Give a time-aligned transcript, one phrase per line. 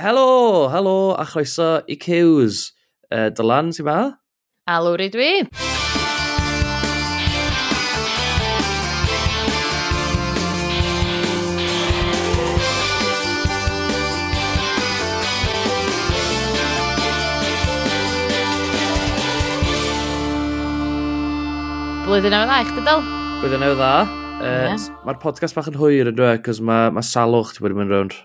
[0.00, 2.72] Helo, helo, a chroeso i Cews.
[3.12, 3.96] Uh, Dylan, ti'n ma?
[4.64, 5.26] Alw i dwi.
[22.08, 23.04] Blwyddyn newydd dda, i chdi dal?
[23.44, 23.94] Blwyddyn newydd dda.
[24.40, 24.90] Uh, yeah.
[25.04, 28.22] Mae'r podcast bach yn hwyr yn dweud, cos mae ma salwch ti wedi mynd rownd.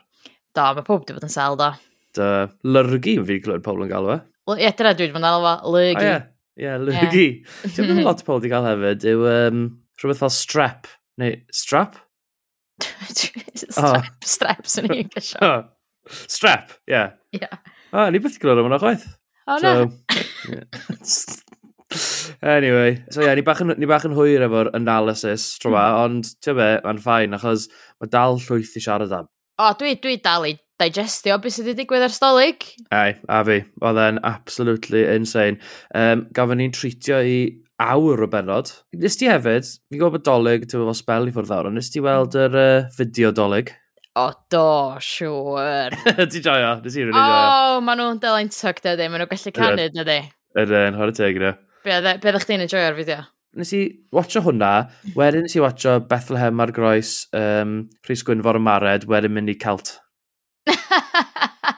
[0.57, 1.69] Do, mae pob wedi bod yn sel, do.
[2.17, 2.27] Da,
[2.65, 4.17] lyrgu yn fi glywed pobl yn galw e.
[4.49, 6.07] Wel, ie, dyna dwi'n mynd alw fo, lyrgu.
[6.07, 6.15] Ie,
[6.63, 7.25] ie, lyrgu.
[7.75, 9.63] Ti'n mynd lot o pobl wedi cael hefyd yw um,
[10.01, 10.89] rhywbeth fel strep,
[11.21, 11.99] neu strap?
[13.13, 15.41] strep, strep, sy'n ni'n gysio.
[15.45, 15.61] Oh.
[16.25, 17.03] Strep, ie.
[17.37, 17.51] Ie.
[17.91, 19.05] O, ni beth i glywed am hwnna chwaith.
[19.45, 19.75] O, na.
[22.43, 25.85] Anyway, so ie, yeah, ni bach yn, ni bach yn hwyr efo'r analysis, tro ma,
[25.87, 26.01] mm.
[26.03, 27.69] ond ti'n be, mae'n ffain, achos
[28.01, 29.29] mae dal llwyth i siarad am.
[29.57, 32.67] O, dwi, dwi dal i digestio beth sydd wedi digwydd ar stolig.
[32.93, 33.55] Ai, a fi.
[33.81, 35.57] Oedd e'n absolutely insane.
[35.97, 37.39] Um, gafon ni'n treatio i
[37.81, 38.69] awr o benod.
[39.01, 41.89] Nes ti hefyd, fi'n gwybod bod dolyg, ti'n gwybod spel i ffwrdd awr, ond nes
[41.93, 43.73] ti weld yr uh, fideo dolyg?
[44.17, 44.67] O, do,
[45.01, 45.97] siwr.
[46.33, 46.75] ti joio?
[46.83, 47.41] Nes i rwy'n joio.
[47.41, 49.09] O, maen nhw'n delaintog, dydy.
[49.09, 50.19] Maen nhw'n gallu canu, dydy.
[50.57, 51.53] Yr un, hwyr y teg, dydy.
[51.87, 53.25] Be oeddech chdi'n enjoyo'r fideo?
[53.57, 53.81] nes i
[54.15, 54.71] watcho hwnna,
[55.17, 59.57] wedyn nes i watcho Bethlehem ar groes, um, Rhys Gwynfor y Mared, wedyn mynd i
[59.61, 59.97] Celt.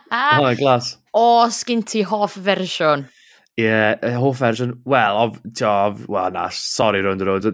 [0.10, 0.96] O, oh, glas.
[1.14, 3.04] O, sgyn ti hoff fersiwn.
[3.60, 7.46] Ie, yeah, hoff fersiwn, wel, of, of, well, na, sorry round the road,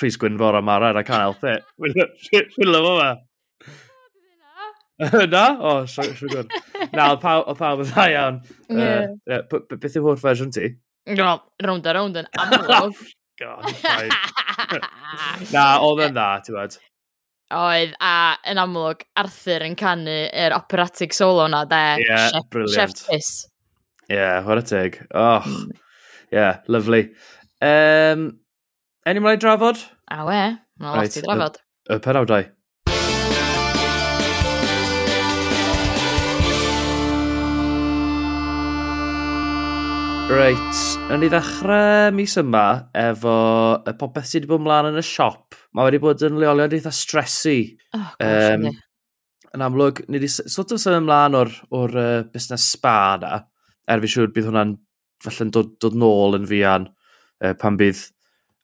[0.00, 1.64] Rhys Gwynfor y Mared, I can't help it.
[2.56, 3.10] Fi'n lyfo fe.
[5.30, 5.44] Na?
[5.62, 6.54] O, siwr gwrdd.
[6.96, 7.20] Na, oedd
[7.60, 8.40] pawb yn dda iawn.
[9.28, 10.72] Beth yw hoff fersiwn ti?
[11.18, 13.04] Round a round yn amlwg.
[13.38, 13.66] God,
[15.54, 16.78] Na, oedd yn dda, ti'n bod.
[17.54, 18.14] Oedd, a
[18.50, 21.84] yn amlwg, Arthur yn canu yr operatic solo na, de.
[22.02, 22.98] Ie, yeah, chef, brilliant.
[22.98, 23.30] Chef Piss.
[24.08, 25.00] Ie, yeah, what a tig.
[25.14, 25.70] Och, hmm.
[26.28, 27.06] ie, yeah, lovely.
[27.64, 28.28] Um,
[29.08, 29.80] Any mlaen drafod?
[30.12, 30.40] A we,
[30.82, 31.62] mae'n lot right, i drafod.
[31.88, 32.48] Y penawdau.
[40.28, 42.64] Reit, yn i ddechrau mis yma
[43.00, 43.30] efo
[43.88, 45.56] y popeth sydd wedi bod ymlaen yn y siop.
[45.72, 47.54] Mae wedi bod yn leoliad eitha stresu.
[47.96, 48.66] Oh, gosh, um,
[49.56, 53.40] yn amlwg, ni wedi sort of symud ymlaen o'r, or, uh, busnes spa na.
[53.88, 54.76] Er fi siŵr bydd hwnna'n
[55.24, 58.04] falle'n dod, dod nôl yn fian uh, pan bydd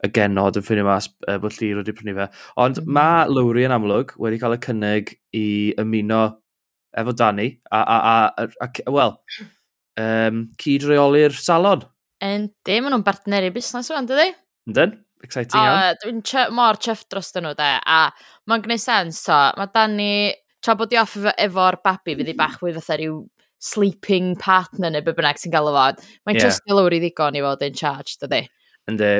[0.04, 2.30] y genod yn ffynnu mas uh, bod llir wedi prynu fe.
[2.60, 2.92] Ond mm-hmm.
[2.92, 3.00] mm.
[3.00, 5.46] mae Lowry yn amlwg wedi cael y cynnig i
[5.80, 6.26] ymuno
[6.92, 7.54] efo Dani.
[7.72, 9.16] A, a, a, a, a, a wel,
[10.00, 11.84] um, cydreoli'r salon.
[12.24, 14.30] Yndi, maen nhw'n bartneri busnes o'n dydy?
[14.70, 16.00] Yndyn, exciting iawn.
[16.02, 16.22] Dwi'n
[16.56, 18.00] mor chyff dros nhw de, a
[18.48, 19.38] mae'n gwneud sens to.
[19.58, 20.10] Mae Dani,
[20.64, 22.40] tra bod i off efo'r babi, fydd i mm-hmm.
[22.40, 23.22] bach fwy fatha rhyw
[23.64, 26.02] sleeping partner neu be bynnag sy'n gael o fod.
[26.24, 26.48] Mae'n yeah.
[26.48, 28.44] just lawr i ddigon i fod in charge, dydy?
[28.90, 29.12] Yndi,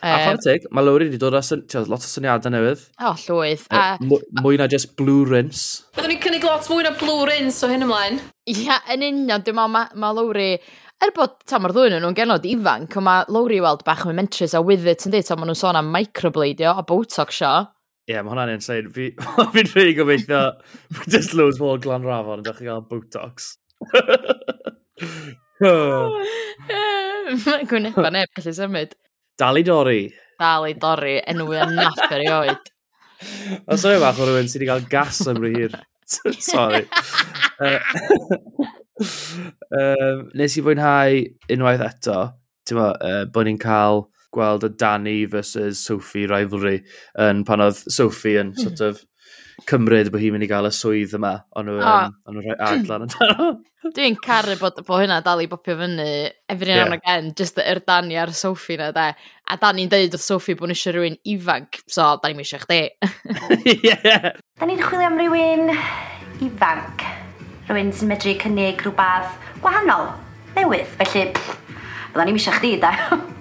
[0.00, 1.42] A ffordd teg, mae Lowry wedi dod â
[1.86, 2.86] lot o syniadau newydd.
[3.00, 3.84] O, oh, Uh, A...
[4.42, 5.84] Mwy na just blue rinse.
[5.96, 8.20] Byddwn ni'n cynnig lot mwy na blue rinse o hyn ymlaen.
[8.52, 10.50] Ia, yn union, dwi'n meddwl mae ma Lowry...
[11.04, 14.54] Er bod ta mae'r ddwy'n nhw'n genod ifanc, ond mae Lowry weld bach yn mentrus
[14.56, 17.50] a with it yn dweud, ta maen nhw'n sôn am microbladio a botox sio.
[18.06, 18.88] Ie, yeah, mae hwnna'n insane.
[18.94, 20.40] Fi'n rhaid gobeithio
[21.12, 23.34] just loads more glan rafon yn dechrau gael botox.
[27.72, 28.90] Gwyneth ba neb gallu symud.
[29.36, 30.06] Dal i dorri.
[30.40, 32.70] Dal i dorri, enw yn naffer i oed.
[33.72, 35.74] Os o'n bach o rhywun sydd wedi cael gas am rhy hir.
[36.46, 36.84] Sorry.
[39.76, 41.20] um, nes i fwynhau
[41.52, 42.18] unwaith eto,
[42.64, 46.78] ti'n ma, uh, bod ni'n cael gweld y Danny versus Sophie rivalry
[47.20, 49.04] yn pan oedd Sophie yn sort of
[49.64, 53.06] cymryd bod hi'n mynd i gael y swydd yma, ond nhw'n um, on rhoi aglan
[53.06, 53.48] yn dano.
[53.96, 56.08] Dwi'n caru bod, bod hynna dal i bopio fyny
[56.50, 59.06] every now and again, just yr Dani ar Sophie na, de.
[59.48, 62.80] A Dani'n deud wrth Sophie bod eisiau rhywun ifanc, so da ni'n eisiau chdi.
[63.86, 64.32] yeah.
[64.58, 65.72] Da ni'n chwilio am rhywun
[66.50, 67.06] ifanc.
[67.70, 70.10] Rhywun sy'n medru cynnig rhywbeth gwahanol,
[70.58, 70.90] newydd.
[71.00, 71.76] Felly, pff,
[72.16, 72.96] da ni'n eisiau chdi, da.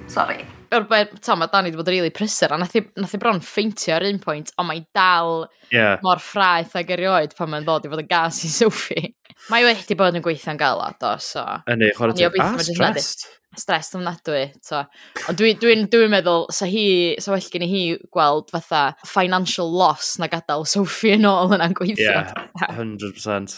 [0.07, 2.81] Sorry o'r beth, ta, mae Dani wedi bod yn rili really prysur, a nath i,
[3.01, 5.97] nath i bron ffeintio ar un pwynt, ond mae dal yeah.
[6.05, 9.13] mor ffraeth ag erioed pan mae'n ddod i fod yn gas i Sophie.
[9.51, 11.43] mae wedi bod yn gweithio'n galad, o, so...
[11.71, 13.27] Yny, chwarae ti, ah, a stressed.
[13.55, 14.81] Stressed ofnadwy, so.
[15.29, 16.87] Ond dwi'n dwi, dwi, dwi meddwl, sa hi,
[17.23, 21.77] sa well gen i hi gweld fatha financial loss na gadael Sophie yn ôl yna'n
[21.77, 22.09] gweithio.
[22.09, 23.55] Yeah, 100%.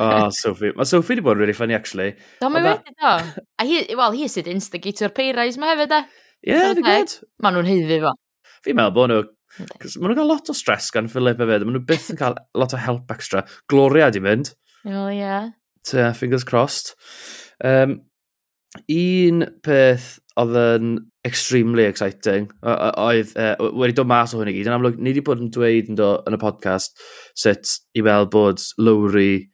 [0.00, 0.72] oh, Sophie.
[0.76, 2.12] Mae Sophie wedi bod yn really funny, actually.
[2.40, 3.12] Do, mae wedi, do.
[3.56, 6.02] A hi, wel, hi sydd instigator peirais mae hefyd, e?
[6.42, 7.16] Ie, yeah, fi'n gwybod.
[7.42, 8.14] Ma nhw'n heiddi fo.
[8.66, 9.22] Fi'n meddwl bod nhw...
[9.62, 11.66] Maen nhw'n cael lot o stres gan Philip hefyd.
[11.66, 13.44] Maen nhw byth yn cael lot o help extra.
[13.70, 14.54] Gloria di mynd.
[14.86, 15.20] Wel, ie.
[15.20, 16.12] Yeah.
[16.18, 16.94] Fingers crossed.
[17.62, 18.00] Um,
[18.88, 20.92] un peth oedd yn
[21.26, 25.24] extremely exciting, oedd uh, wedi dod mas o hwn i gyd, yn amlwg, ni wedi
[25.26, 27.02] bod yn dweud yn, do, yn y podcast
[27.38, 29.44] sut i weld bod Lowry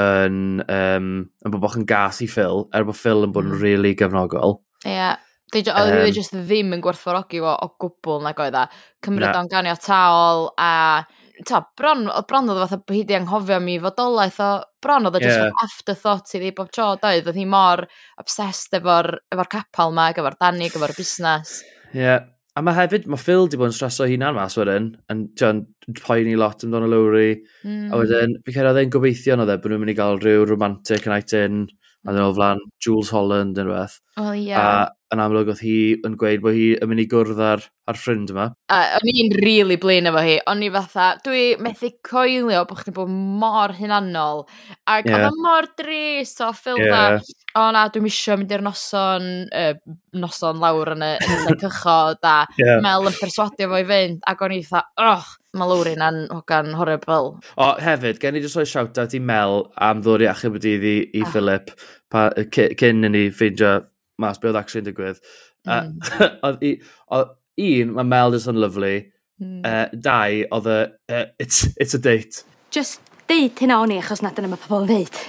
[0.00, 1.12] yn, um,
[1.46, 3.62] yn bod boch yn gas i Phil, er bod Phil yn bod yn hmm.
[3.62, 4.58] really gefnogol.
[4.84, 4.96] Ie.
[4.96, 5.22] Yeah.
[5.54, 8.64] Oedd e um, just ddim yn gwerthfawrogi fo o gwbl nag oedd e.
[8.64, 11.04] a cymryd o'n ganio taol a
[11.44, 14.50] ta, bron, oedd bron oedd fatha hyd i anghofio mi fodolaeth o
[14.82, 15.44] bron oedd yeah.
[15.46, 17.84] just afterthought i ddi bob tro doedd oedd hi mor
[18.22, 21.60] obsessed efo'r efo capal ma efo'r danig efo'r busnes
[21.92, 22.26] Ie, yeah.
[22.56, 25.62] a mae hefyd mae Phil di bod yn streso hi'n mas wedyn yn John
[26.02, 27.70] poeni lot amdano Lowry mm.
[27.70, 27.98] a hmm.
[28.02, 30.46] wedyn fi cael oedd e'n gobeithio yn oedd e bod nhw'n mynd i gael rhyw
[30.50, 31.66] romantic night in
[32.06, 33.96] a dyn nhw flan Jules Holland yn rhywbeth.
[34.16, 34.52] Wel, ie.
[34.54, 34.66] A
[35.14, 38.32] yn amlwg oedd hi yn gweud bod hi yn mynd i gwrdd ar, ar ffrind
[38.32, 38.48] yma.
[38.72, 40.36] A o'n i'n rili really blin efo hi.
[40.50, 44.44] O'n i fatha, dwi methu coelio bod chdi bod mor hunanol.
[44.90, 45.28] Ac yeah.
[45.28, 47.22] oedd mor dris o ffilm yeah.
[47.58, 49.72] o na, dwi'n misio mynd i'r noson, uh,
[50.18, 52.82] noson lawr yn y, yn y cychod a yeah.
[52.82, 54.22] Mel yn perswadio fo i fynd.
[54.26, 57.36] Ac o'n i fatha, oh, mae Lowrin yn hogan horrible.
[57.54, 60.88] O, hefyd, gen i jyst roi shout-out i Mel am ddod i achub y dydd
[60.90, 61.30] i, i ah.
[61.30, 61.76] Philip
[62.12, 63.78] pa, cyn i ni ffeindio
[64.22, 65.20] mas be oedd actually yn digwydd.
[65.66, 65.72] Mm.
[65.72, 66.00] mm.
[66.20, 66.72] Uh,
[67.18, 67.34] oedd
[67.66, 68.94] un, mae Mel yn lyflu.
[69.42, 69.60] Mm.
[69.68, 70.78] Uh, dau, oedd y
[71.12, 72.44] uh, it's, it's a date.
[72.72, 75.20] Just deud hynna o'n i, achos nad yna mae pobl yn ddeud.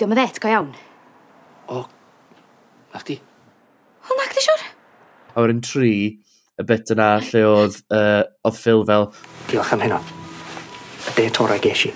[0.00, 0.72] Diolch yn ddet go iawn.
[1.70, 1.84] O,
[2.94, 3.18] na chdi?
[4.06, 4.64] O, na chdi siwr?
[5.34, 5.92] A wedyn tri,
[6.60, 9.10] y bit yna lle oedd, uh, oedd Phil fel...
[9.50, 10.00] Diolch am hynna.
[11.10, 11.94] Y de orau gesh i.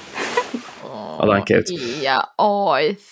[1.15, 1.75] Oedd oh, cute.
[2.03, 3.05] Ia, oedd.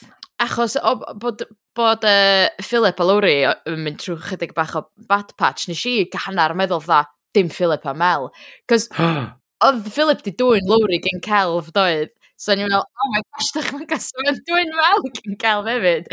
[0.42, 1.44] Achos o, bod,
[1.76, 5.94] bod uh, Philip a Lowry yn mynd trwy chydig bach o bad patch, nes i
[6.26, 7.04] hannar meddwl dda,
[7.36, 8.30] dim Philip a Mel.
[8.70, 8.88] Cos
[9.66, 12.12] oedd Philip di dwy'n Lowry gen celf doedd.
[12.42, 16.08] So ni'n meddwl, oh my gosh, dych chi'n gasw yn dwy'n fel yn cael hefyd.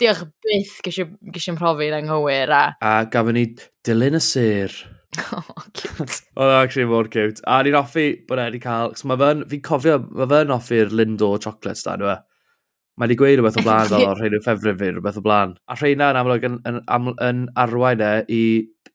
[0.00, 1.04] Diolch byth gysi
[1.52, 1.60] yn
[1.98, 2.52] anghywir.
[2.56, 3.50] A, a gafon ni
[3.84, 4.72] dilyn y sir.
[5.32, 5.40] Oh,
[5.72, 6.16] cute.
[6.36, 7.40] Oedd oh, actually mor cute.
[7.48, 10.92] A ni'n offi bod e wedi cael, cos mae fe'n, fi'n cofio, mae fe'n offi'r
[10.92, 12.16] Lindo chocolates da, nhw e.
[12.96, 15.50] Mae wedi gweud rhywbeth o blaen fel o'r rhain yw ffefryn fi, rhywbeth o blaen.
[15.68, 18.42] A rhain yn amlwg yn, yn, yn, yn arwain e i,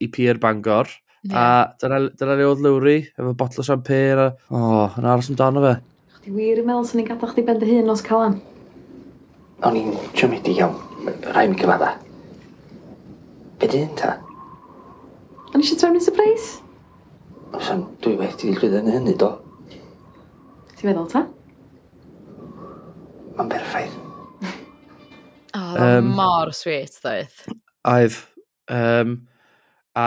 [0.02, 0.90] i Pier Bangor.
[1.22, 1.36] Yeah.
[1.38, 4.24] A dyna, dyna ni oedd Lowry, efo botl o champagne.
[4.24, 5.76] A, o, oh, yn aros amdano fe.
[6.16, 8.40] Chdi wir yn meddwl sy'n ni'n gadael chdi bend y hun os calan?
[9.70, 10.74] O'n i'n siomedi iawn.
[11.36, 11.92] Rai mi gyfadda.
[13.62, 14.16] Be di ta?
[15.52, 16.64] O'n eisiau trefnu surprise?
[17.54, 19.30] Os am dwi wedi llwyddo yn hynny do.
[20.74, 21.28] Ti'n meddwl ta?
[23.38, 24.00] Mae'n berffaith.
[25.52, 27.42] O, oh, um, mor sweet, ddoedd.
[27.92, 28.14] Oedd.
[28.72, 29.18] Um,
[30.00, 30.06] a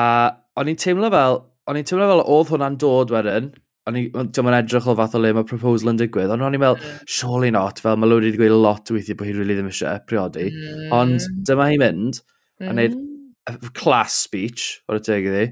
[0.56, 1.36] o'n i'n teimlo fel,
[1.68, 3.50] o'n i'n teimlo fel oedd hwnna'n dod wedyn,
[3.84, 6.80] o'n i'n edrych o fath o le mae proposal yn digwydd, ond o'n i'n meddwl,
[6.80, 7.12] mm.
[7.18, 10.48] surely not, fel mae Lodi wedi gweud lot weithiau bod hi really ddim eisiau priodi,
[10.48, 10.86] mm.
[10.96, 12.22] ond dyma hi'n mynd,
[12.62, 12.70] mm.
[12.70, 15.48] a wneud class speech o'r teg iddi.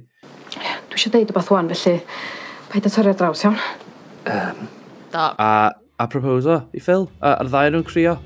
[0.56, 1.98] Dwi eisiau deud y beth wan, felly
[2.72, 3.60] paid a torri ar draws iawn.
[4.24, 4.70] Um,
[5.12, 5.28] Do.
[5.36, 5.72] A
[6.02, 8.16] a proposo i Phil, a, a'r ddau nhw'n crio.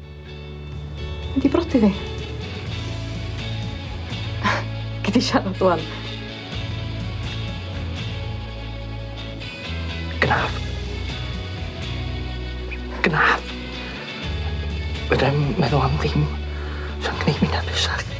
[1.34, 1.90] Wedi brodi fi?
[5.04, 5.84] Gyd i siarad dwan.
[10.24, 10.56] Gnaf.
[13.04, 13.54] Gnaf.
[15.12, 16.24] Byddai'n meddwl am ddim
[17.04, 18.15] sy'n gwneud mi'n hapusach.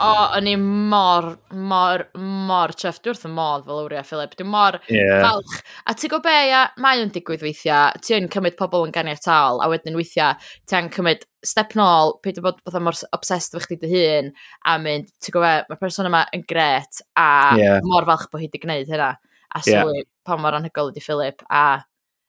[0.00, 3.00] O, o'n i mor, mor, mor treff.
[3.04, 4.32] Dwi wrth y modd fel Wria Philip.
[4.38, 5.20] Dwi'n mor yeah.
[5.26, 5.58] falch.
[5.84, 7.98] A ti'n gwybod be, ia, mae o'n digwydd weithiau.
[8.00, 10.38] Ti yn cymryd pobl yn ganiatol, a wedyn weithiau
[10.70, 14.30] ti'n cymryd step nôl, peidio bod bod mor obsessed efo chdi dy hun,
[14.64, 17.30] a mynd, ti'n gwybod, mae'r person yma yn gret, a
[17.60, 17.84] yeah.
[17.84, 19.12] mor falch bod hi wedi gwneud hynna.
[19.50, 20.08] A sylwi yeah.
[20.24, 21.44] pa mor anhygol ydi Philip.
[21.52, 21.64] A,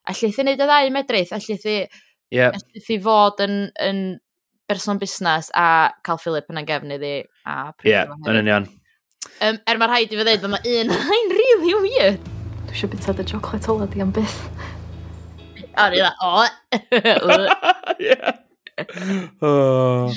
[0.04, 1.78] a lle thi wneud y ddau medrith, a thi,
[2.34, 2.52] yeah.
[2.52, 4.02] a thi fod yn, yn
[4.68, 8.68] berson busnes a cael Philip yn gefn iddi a Ie, yeah, yn union.
[9.42, 12.30] Um, er mae rhaid i fi ddweud, mae un hain really weird.
[12.66, 14.38] Dwi eisiau bita dy chocolate ola di am byth.
[15.78, 16.46] A ni dda, o.
[19.42, 20.12] Oh.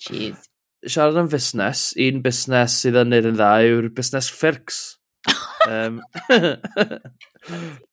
[0.00, 0.46] Jeez.
[0.86, 4.78] Siarad am busnes, un busnes sydd yn neud yn dda yw'r busnes ffyrcs.
[5.68, 5.98] um,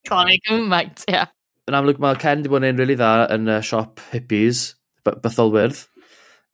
[0.07, 1.25] Clonic ymaint, ia.
[1.65, 4.67] Yn amlwg mae Ken wedi bod yn un really dda yn uh, siop hippies,
[5.07, 5.81] bytholwyrdd.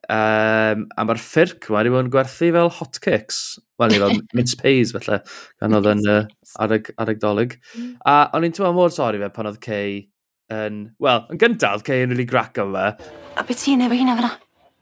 [0.09, 3.41] Um, a mae'r ffyrc yma wedi bod yn gwerthu fel hotcakes.
[3.79, 5.19] Wel, ni fel mince pies felly,
[5.61, 6.23] gan oedd yn uh,
[6.63, 7.57] arag, aragdolig.
[7.77, 7.91] Mm.
[8.09, 9.99] A o'n i'n teimlo mor sori fe pan oedd Kay
[10.51, 10.83] yn...
[11.01, 12.87] Wel, yn gyntaf, oedd Kay yn rili really grac o fe.
[13.37, 14.33] A beth ti'n efo hynna fyna?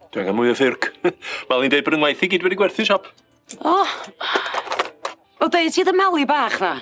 [0.10, 0.90] Dwi'n cael mwy o ffyrc.
[1.50, 3.12] Wel, ni'n deud bod yn waith i gyd wedi gwerthu siop.
[3.60, 3.76] O!
[3.76, 3.94] Oh.
[5.40, 6.74] O, dweud ti ddim meli bach na?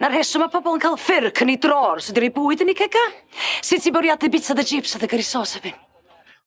[0.00, 2.78] Na'r rheswm mae pobl yn cael ffyrc yn ei dror, sydd wedi bwyd yn ei
[2.78, 3.02] cega?
[3.60, 5.76] Sut ti'n bwriadu bita dy chips a dy gyrru sos ebyn?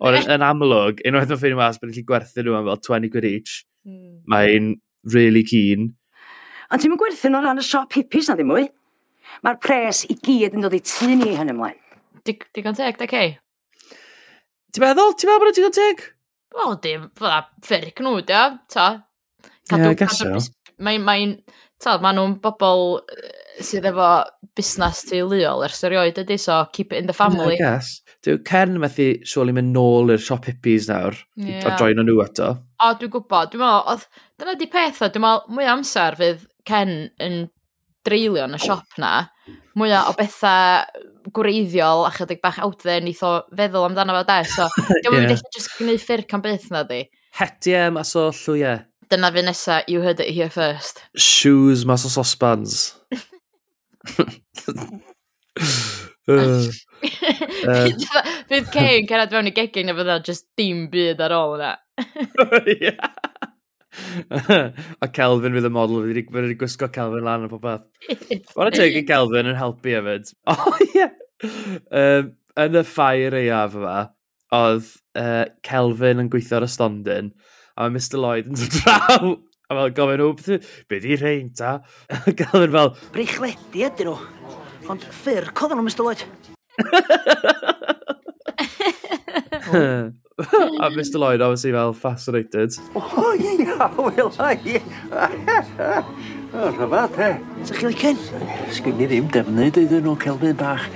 [0.03, 3.13] Ond yn, yn amlwg, unwaith mae'n ffeindio mas bod ni'n gwerthu nhw am fel 20
[3.13, 3.55] quid each,
[3.87, 4.19] mm.
[4.33, 4.75] mae'n
[5.13, 5.89] really keen.
[6.71, 8.67] Ond ti'n mynd gwerthu nhw ran y siop hippies na ddim mwy?
[9.45, 11.79] Mae'r pres i gyd yn dod i tu ni hyn ymlaen.
[12.27, 13.35] Digon teg, da cei?
[14.75, 15.15] Ti'n meddwl?
[15.15, 16.05] Ti'n meddwl bod yn digon teg?
[16.57, 18.87] Wel, dim, fydda, fferic nhw, da, ta.
[19.69, 20.39] Cadw, yeah, I guess so.
[20.83, 21.33] Mae'n, mae'n,
[21.83, 22.97] ta, maen nhw'n bobl
[23.63, 24.09] sydd efo
[24.57, 27.55] busnes teuluol ers erioed ydy, so keep it in the family.
[27.57, 28.01] Yeah, I guess.
[28.25, 31.65] Dyw Ken methu siol i mynd nôl i'r shop hippies nawr, yeah.
[31.65, 32.53] a join nhw eto.
[32.81, 34.07] O, dwi'n gwybod, dwi'n meddwl, oedd,
[34.41, 37.45] dyna di peth o, dwi'n meddwl, mwy amser fydd Ken yn
[38.07, 39.13] dreulio yn y siop na,
[39.77, 44.37] mwy o bethau gwreiddiol a chydig bach out there neith o feddwl amdano fo de,
[44.51, 44.67] so
[45.03, 45.49] dwi'n meddwl yeah.
[45.55, 47.03] just gwneud ffyrc am beth na di.
[47.37, 48.83] Hetiau mas o llwyau.
[49.07, 51.03] Dyna fi nesa, you heard it here first.
[51.15, 52.96] Shoes mas o sosbans.
[58.47, 61.73] Fydd Kay yn cerad fewn i gegin a fydda just dim byd ar ôl yna.
[65.03, 67.85] a Kelvin fydd y model wedi wedi gwisgo Kelvin lan o popeth.
[68.57, 70.25] Wna teg i Kelvin yn helpu hefyd.
[70.51, 71.13] Oh, yeah.
[71.93, 73.97] Um, yn y ffair eiaf yma,
[74.57, 74.87] oedd
[75.19, 77.31] uh, Kelvin yn gweithio ar y stondin,
[77.77, 79.35] a mae Mr Lloyd yn dod draw.
[79.67, 81.81] A fel gofyn nhw, beth, be di rhain ta?
[82.15, 82.93] A gael yn fel...
[83.11, 84.15] Breichledu ydyn nhw,
[84.93, 86.21] ond ffyrc oedden nhw, Mr Lloyd.
[90.79, 92.79] a Mr Lloyd, obviously, fel fascinated.
[92.95, 93.03] O,
[93.35, 94.79] ie, wel, ie.
[96.55, 97.29] O, rhyfedd, he.
[97.67, 98.17] Sa'ch chi'n licen?
[98.71, 100.87] Sgyn ni ddim defnydd iddyn nhw, Celfyn bach.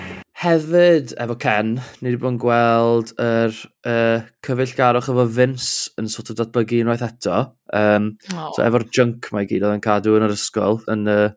[0.41, 3.51] Hefyd, efo Ken, ni wedi bod yn gweld yr
[3.85, 7.35] uh, cyfeillgarwch efo Vince yn sort of datblygu unwaith eto.
[7.77, 8.47] Um, oh.
[8.55, 11.27] so efo'r junk mae gyd oedd yn cadw yn yr ysgol, yn uh,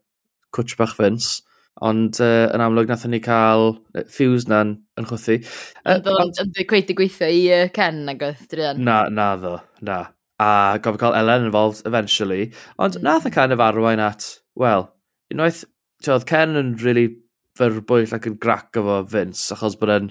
[0.57, 1.43] cwtch bach Vince.
[1.85, 3.75] Ond uh, yn amlwg nath ni cael
[4.15, 5.37] fuse na'n yn chwythu.
[5.83, 8.81] Uh, ond ond yn gweithio gweithio i uh, Ken ag oedd Drian.
[8.89, 9.99] Na, na ddo, na.
[10.41, 10.49] A
[10.81, 12.55] gofio cael Ellen involved eventually.
[12.79, 13.05] Ond mm.
[13.05, 14.89] nath y Ken y farwain at, wel,
[15.35, 15.67] unwaith,
[16.01, 17.11] ti oedd Ken yn really
[17.59, 20.11] fyrbwyll ac yn grac efo Vince, achos bod e'n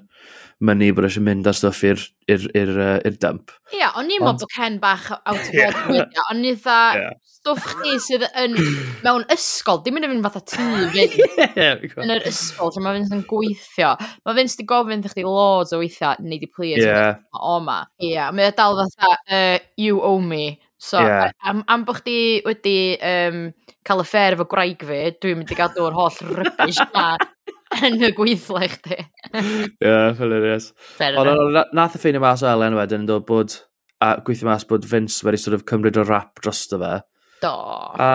[0.64, 3.52] mynnu bod eisiau mynd ar stwff i'r uh, dump.
[3.74, 6.24] Ie, yeah, o'n i'n meddwl bod Ken bach out of order, yeah.
[6.30, 7.18] ond ni dda yeah.
[7.28, 8.56] stwff chi sydd yn
[9.04, 13.26] mewn ysgol, dim yn efo fatha tŷ fynd yn yr ysgol, lle mae Vince yn
[13.28, 13.94] gweithio.
[14.24, 17.20] Mae Vince di gofyn ddech chi loads o weithiau, neu di plis, yeah.
[17.36, 17.82] o ma.
[18.00, 20.46] Ie, yeah, mae dal fatha, uh, you owe me,
[20.84, 21.32] So, yeah.
[21.48, 22.75] am, am bod chdi wedi
[23.08, 23.46] um,
[23.88, 27.13] cael y ffer efo graig fi, dwi'n mynd i gadw'r holl rybys na
[27.88, 28.98] yn y gweithle chdi.
[29.00, 30.74] Ie, yeah, hilarious.
[31.00, 33.56] Ond nath y ffeinio mas o Elen wedyn yn dod bod,
[34.04, 36.98] a gweithio mas bod Vince wedi sort of cymryd o rap drosto fe.
[37.46, 37.54] Do.
[38.04, 38.10] A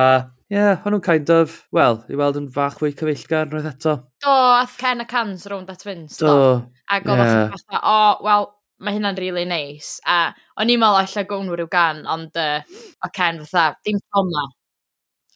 [0.48, 3.98] Ie, yeah, hwnnw'n kind of, wel, i weld yn fach fwy cyfeillgar roedd eto.
[4.24, 6.28] Do, ath Ken a Cans rownd at Vince, do.
[6.28, 6.54] do.
[6.88, 7.50] Ac oedd yeah.
[7.52, 8.46] fatha, o, oh, wel,
[8.84, 9.98] mae hynna'n really nice.
[10.06, 10.30] A
[10.60, 12.58] o'n i'n meddwl allai gwn rhyw gan, ond uh,
[13.04, 14.48] o Ken fatha, dim toma.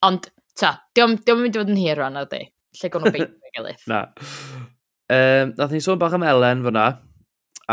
[0.07, 2.43] Ond, ta, diolch yn mynd i fod yn hir rhan o di.
[2.81, 3.87] Lle gwn o beidio ei gilydd.
[3.91, 4.05] Na.
[5.13, 6.87] Um, nath ni sôn bach am Elen fyna,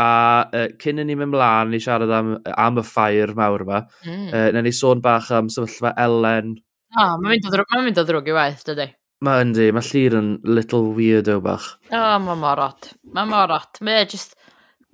[0.00, 0.08] a
[0.44, 4.26] uh, cyn i ni mynd mlaen i siarad am, am y ffair mawr yma, mm.
[4.28, 6.56] uh, na ni sôn bach am sefyllfa Elen.
[6.90, 8.90] O, oh, mae'n mynd o ddrwg, mae'n mynd o ddrwg i waith, dydy.
[9.24, 11.74] Mae yndi, mae llir yn little weirdo bach.
[11.90, 12.90] O, oh, mae mor od.
[13.16, 13.80] Mae mor od.
[13.84, 14.32] Mae just,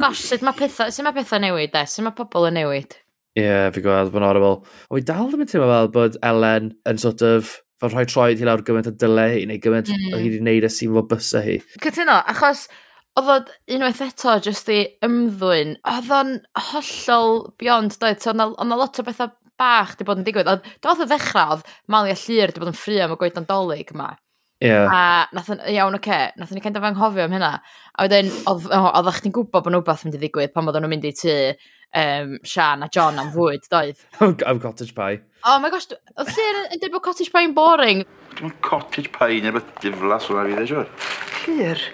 [0.02, 1.84] Gosh, sut mae pethau, sut mae pethau newid, de?
[1.88, 2.98] Sut mae pobl yn newid?
[3.36, 4.58] Ie, yeah, fi gweld bod yn horrible.
[4.88, 8.40] O, fi dal ddim yn teimlo fel bod Ellen yn sort of fel rhoi troed
[8.40, 10.12] hi lawr gymaint o dylai neu gymaint mm.
[10.12, 11.56] o hi wedi gwneud y sy'n fod bysau hi.
[11.84, 12.66] Cytuno, achos
[13.16, 16.32] oedd o'n unwaith eto jyst i ymddwyn, oedd o'n
[16.70, 20.50] hollol beyond, doedd, so, oedd o'n lot o bethau bach di bod yn digwydd.
[20.52, 23.40] Oedd, doedd o ddechrau, oedd Mali a Llyr di bod yn ffrio am y gweud
[23.48, 24.10] dolyg yma.
[24.60, 24.88] Yeah.
[24.88, 27.50] A nath yn, iawn, oce, okay, nath yn i kind of anghofio am hynna.
[27.92, 31.04] A wedyn, oedd chdi'n gwybod bod nhw beth mynd i ddigwydd pan bod nhw'n mynd
[31.04, 31.34] i tu
[32.00, 34.00] um, Sian a John am fwyd, doedd?
[34.24, 35.20] Oh, am cottage pie.
[35.44, 38.04] Oh my gosh, oedd lle yn dweud bod cottage pie yn boring.
[38.40, 40.92] Dwi'n cottage pie neu beth diflas hwnna fi ddweud, siwr.
[41.44, 41.88] Cyr.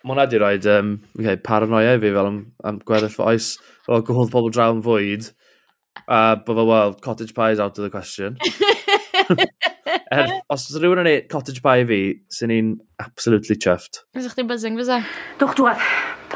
[0.00, 3.52] Mae hwnna di roed um, okay, paranoia i fi fel am, am gweddill fy oes
[3.86, 5.30] o gwahodd pobl draw yn fwyd
[6.06, 8.38] a bod fel, well, cottage pie is out of the question.
[9.38, 12.00] er, os oes rhywun yn ei cottage pie fi,
[12.32, 12.72] sy'n ni'n
[13.02, 14.02] absolutely chuffed.
[14.16, 15.00] Ydych chdi'n buzzing, fysa?
[15.40, 15.84] Dwch dwad,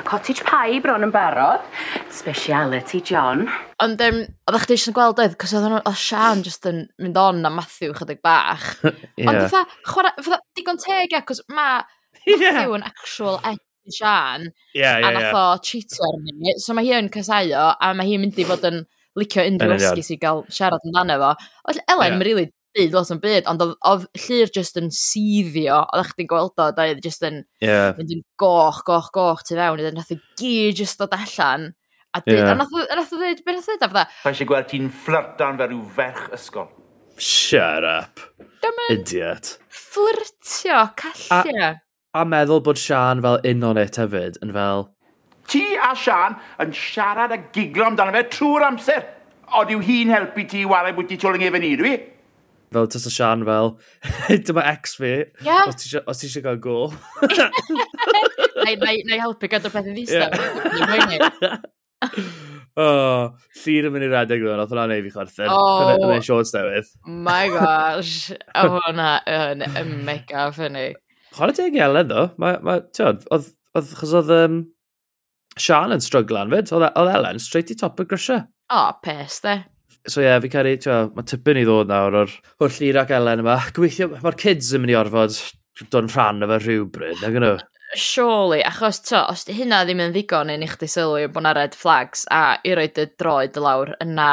[0.07, 1.65] cottage pie bron yn barod,
[2.13, 3.47] speciality John.
[3.85, 7.53] Ond um, oeddech chdi eisiau gweld oedd, cos oedd Sian just yn mynd on a
[7.53, 8.71] Matthew chydig bach.
[8.85, 9.29] yeah.
[9.31, 11.69] Ond fatha, chwarae, fatha, digon teg ac, cos ma
[12.25, 12.67] Matthew yeah.
[12.79, 15.59] yn actual ed Sian, yeah, yeah, a nath o yeah.
[15.61, 18.79] cheatio arni, so mae hi yn casau o, a mae hi'n mynd i fod yn
[19.21, 21.33] licio unrhyw ysgu sy'n cael siarad amdano fo.
[21.69, 21.99] Ellen, yeah.
[22.01, 26.29] mae'n rili really byd, lot yn byd, ond oedd llir just yn seeddio, oedd chdi'n
[26.31, 27.95] gweld o, oedd just yn yeah.
[27.99, 31.73] mynd yn goch, goch, goch tu fewn, oedd nath o gyd just dod allan.
[32.15, 32.55] A dyd, yeah.
[32.55, 34.07] nath o ddweud, beth nath o ddweud, fydda?
[34.23, 36.69] Rhaid eisiau gweld ti'n flirtan fel rhyw ferch ysgol.
[37.19, 38.23] Shut up.
[38.91, 39.59] Idiot.
[39.71, 41.71] Flirtio, callia.
[42.15, 44.89] A, a meddwl bod Sian fel un o'n it hefyd, yn fel...
[45.51, 49.05] Ti a Sian yn siarad a giglo amdano fe trwy'r amser.
[49.55, 51.95] Ond yw hi'n helpu ti i wario bwyty twling efe i, dwi?
[52.75, 53.75] fel tas o Sian fel,
[54.49, 55.15] dyma ex fi,
[55.47, 55.69] yeah.
[55.69, 56.91] os ti eisiau gael gol.
[58.65, 60.27] Neu helpu gadw peth yn ddista.
[62.75, 62.87] O,
[63.63, 65.47] llun yn mynd i redeg rhywun, oedd hwnna'n ei fi chwerthin.
[65.47, 66.89] Oh, yn ei shorts newydd.
[67.07, 70.89] My gosh, o hwnna yn mega ffynnu.
[71.37, 73.47] Chwarae teg Elen ddo, mae, ma, tiod, oedd,
[73.79, 74.59] oedd, chos oedd um,
[75.55, 78.43] Sian yn stryglan fyd, oedd Elen straight i top y grisiau.
[78.73, 79.61] O, oh, pes de
[80.07, 83.13] so ie, yeah, fi caru, ti'n mae tipyn i ddod nawr o'r hwll i'r ac
[83.17, 83.59] Elen yma.
[83.77, 85.39] Gweithio, mae'r kids yn mynd i orfod
[85.81, 87.55] dod yn rhan o fe rhywbryd, nag nhw?
[87.95, 91.53] Surely, achos to, os di hynna ddim yn ddigon yn i chdi sylwi bod na
[91.55, 94.31] red flags a i roed y droed y lawr yna,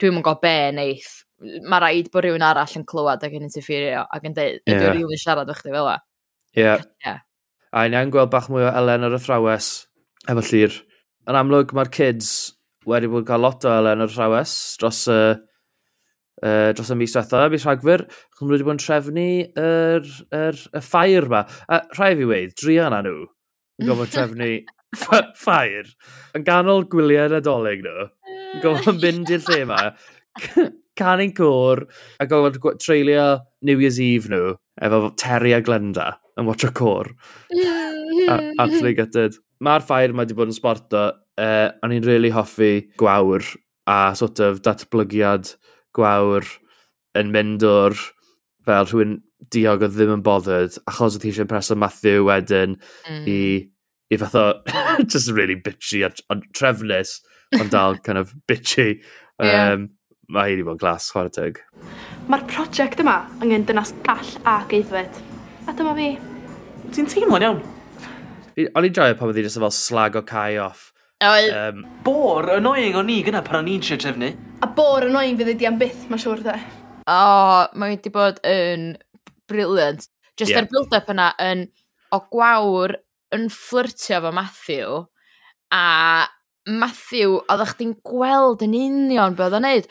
[0.00, 1.10] dwi'n mwyn go be neith.
[1.42, 4.78] Mae rhaid bod rhywun arall yn clywed ac yn interferio ac yn dweud, yeah.
[4.78, 5.98] dwi'n rili siarad o'ch chdi fel la.
[6.56, 6.62] Ie.
[6.62, 6.86] Yeah.
[7.04, 7.20] yeah.
[7.72, 9.70] A ni'n gweld bach mwy o Elen ar y thrawes
[10.28, 10.74] efo llir.
[11.28, 12.32] Yn amlwg, mae'r kids
[12.88, 15.18] wedi bod yn cael lot o elen o'r rhawes dros y,
[16.42, 19.26] uh, dros y mis diwetha, mis rhagfyr, chwn wedi bod yn trefnu
[19.62, 21.44] yr, yr, y ffair ma.
[21.68, 23.26] A rhai fi weid, dri yna nhw,
[23.80, 24.52] yn gofod trefnu
[25.42, 25.92] ffair,
[26.36, 28.08] yn ganol gwyliau nadolig nhw,
[28.42, 29.84] yn gofod mynd i'r lle ma,
[30.98, 31.86] canu'n cwr,
[32.20, 33.28] a gofod treulio
[33.64, 37.12] New Year's Eve nhw, efo Terry a Glenda, yn watch a cwr.
[38.28, 39.38] Absolutely gutted.
[39.62, 41.04] Mae'r ffair mae wedi bod yn sport o
[41.40, 43.44] uh, o'n i'n really hoffi gwawr
[43.90, 45.54] a sort of datblygiad
[45.96, 46.46] gwawr
[47.18, 47.96] yn mynd o'r
[48.66, 49.18] fel rhywun
[49.52, 53.24] diog o ddim yn bothered achos oedd hi eisiau preso Matthew wedyn mm.
[53.28, 53.40] i,
[54.12, 54.46] i fatho
[55.12, 57.18] just really bitchy a, a trefnus
[57.58, 58.88] ond dal kind of bitchy
[59.42, 59.76] um, yeah.
[60.32, 61.62] mae hi wedi bod yn glas chwarae teg
[62.30, 65.18] Mae'r prosiect yma angen dynas gall a geiddfed
[65.66, 66.12] a dyma fi
[66.92, 67.60] Ti'n teimlo'n iawn?
[68.76, 70.91] O'n i'n joio pan oedd hi just fel slag o cae off
[71.22, 74.32] Um, bor annoying o'n i gyna pan o'n i'n siarad trefnu.
[74.62, 76.56] A bor annoying fydd ydi am byth, mae'n siŵr de.
[77.02, 78.92] O, oh, mae wedi bod yn
[79.50, 80.08] brilliant.
[80.38, 80.62] Just yeah.
[80.62, 81.66] ar build-up yna yn
[82.12, 82.96] o gwawr
[83.36, 85.02] yn fflirtio fo Matthew
[85.72, 85.84] a
[86.68, 89.88] Matthew, oeddech chdi'n gweld yn union beth oedd o'n neud.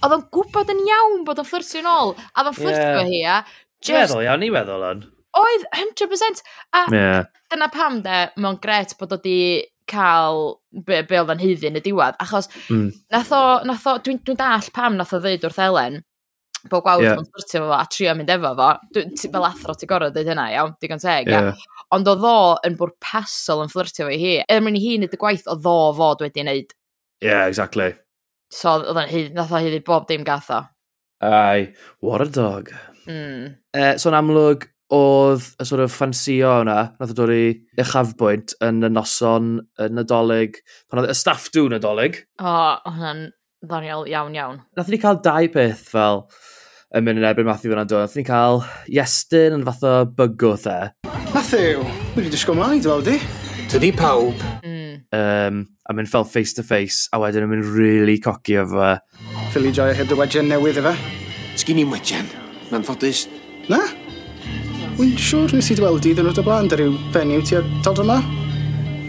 [0.00, 2.14] Oedd o'n gwybod yn iawn bod o'n fflirtio yn ôl.
[2.34, 3.12] A oedd o'n fflirtio yeah.
[3.12, 3.38] hi a...
[3.82, 3.96] Just...
[3.98, 5.06] Meddwl iawn, i weddol o'n.
[5.36, 6.44] Oedd, 100%.
[6.74, 7.26] A yeah.
[7.52, 9.38] dyna pam de, mae'n gret bod o di
[9.90, 12.18] cael be, be oedd yn hyddi yn y diwedd.
[12.22, 12.90] Achos mm.
[13.14, 16.00] nath o, nath o dwi'n dwi dall pam nath o ddeud wrth Elen,
[16.70, 17.18] bod gwawd yeah.
[17.20, 20.48] yn sbyrtio fo a trio mynd efo fo, dwi, fel athro ti gorau dweud hynna,
[20.54, 21.52] iawn, digon teg, yeah.
[21.52, 21.82] ia.
[21.94, 24.32] Ond oedd o yn bwrpasol yn fflirtio fo i hi.
[24.50, 26.74] Er mwyn i hi wneud y gwaith oedd o fod wedi wneud.
[27.24, 27.92] Yeah, exactly.
[28.52, 30.64] So, oedd o'n hyd, nath o hyddi bob dim gath o.
[31.26, 31.72] Ai,
[32.04, 32.72] what a dog.
[33.06, 33.46] Eh, mm.
[33.76, 37.46] Uh, so'n amlwg, oedd y sort of ffansio yna, nath o dod i
[37.82, 42.20] uchafbwynt yn y noson, y nadolig, pan oedd y staff dŵ nadolig.
[42.38, 43.24] O, oh, hwnna'n
[43.66, 44.60] ddoniol iawn iawn.
[44.78, 46.26] Nath ni cael dau peth fel
[46.94, 48.06] yn mynd yn erbyn Matthew fyna dod.
[48.06, 50.78] Nath ni cael Iestyn yn fath o bygwth e.
[51.34, 51.82] Matthew,
[52.14, 53.18] wedi disgwyl mlaen, dwi'n di.
[53.72, 54.44] Tydi pawb.
[54.62, 55.02] Mm.
[55.16, 58.96] Um, a mynd fel face to face, a wedyn yn mynd really cocky o fe.
[59.50, 60.94] Philly Joy, heb dy wedgen newydd efe.
[61.58, 62.30] Sgin i'n wedgen,
[62.70, 63.26] na'n ffodus.
[63.72, 63.82] Na?
[64.96, 67.98] Wy'n siŵr nes i dweld i ddynod o blaen da ryw fenyw ti a dod
[68.00, 68.14] yma?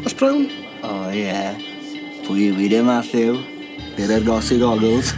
[0.04, 0.41] Os brown?
[0.84, 1.21] O oh, ie.
[1.21, 1.56] Yeah.
[2.26, 3.38] Pwy yw i ddim Matthew?
[3.95, 5.13] Bydd e'r gosig ogls.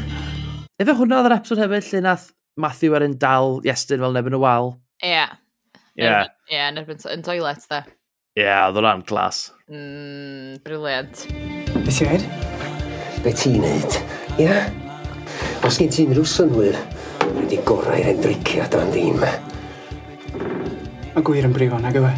[0.78, 2.28] Efe hwnna oedd yr episod hefyd lle nath
[2.62, 4.76] Matthew ar yn dal Iestyn fel nebyn y wal.
[5.02, 5.10] Ie.
[5.10, 5.36] Yeah.
[5.98, 6.30] Ie, yeah.
[6.54, 7.84] yeah, yn erbyn yn toilet da.
[8.38, 9.48] Ie, yeah, oedd o'n glas.
[9.74, 11.26] Mm, briliant.
[11.74, 12.32] Be ti'n neud?
[13.26, 14.02] Be ti'n neud?
[14.38, 14.46] Ie?
[14.46, 14.70] Yeah?
[15.66, 16.78] Os gen ti'n rhyw synwyr,
[17.40, 19.26] wedi gorau'r i'r endriciad o'n ddim.
[21.10, 22.10] Mae gwir yn brifo, nag yw e?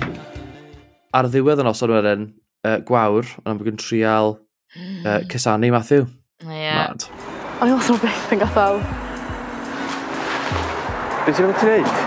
[1.16, 2.24] Ar ddiwedd y noson wedyn,
[2.68, 6.10] uh, gwawr, ond am bod yn trial uh, cysanu Matthew.
[6.44, 6.90] Yeah.
[6.92, 7.06] Mad.
[7.64, 8.82] O'n i os o'n beth yn gathol.
[11.24, 12.02] Be ti'n mynd i wneud?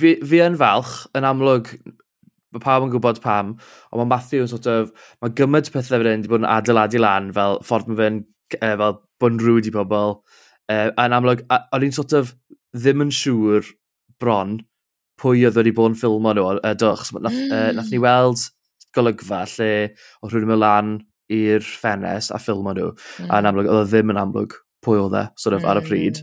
[0.00, 1.68] Fi, fi yn falch, yn amlwg,
[2.56, 3.50] mae pawb yn gwybod pam,
[3.90, 7.02] ond mae Matthew yn sort of, mae gymaint pethau fan hyn wedi bod yn adeiladu
[7.02, 8.22] lan, fel ffordd mae fe'n,
[8.56, 10.16] e, fel bod yn rwyd i pobl.
[10.72, 12.32] E, yn amlwg, o'n i'n sort of
[12.72, 13.68] ddim yn siŵr
[14.22, 14.56] bron
[15.20, 17.08] pwy oedd wedi bod yn ffilmo nhw, uh, dwch.
[17.08, 18.44] So, nath, uh, nath ni weld
[18.96, 19.72] golygfa lle
[20.22, 20.94] oedd rhywun yn mynd lan
[21.32, 22.92] i'r ffenest a ffilmo nhw.
[22.94, 23.34] Mm.
[23.34, 25.70] A'n amlwg, oedd o ddim yn amlwg pwy oedd e, sort of, mm.
[25.72, 25.90] ar y mm.
[25.90, 26.22] pryd.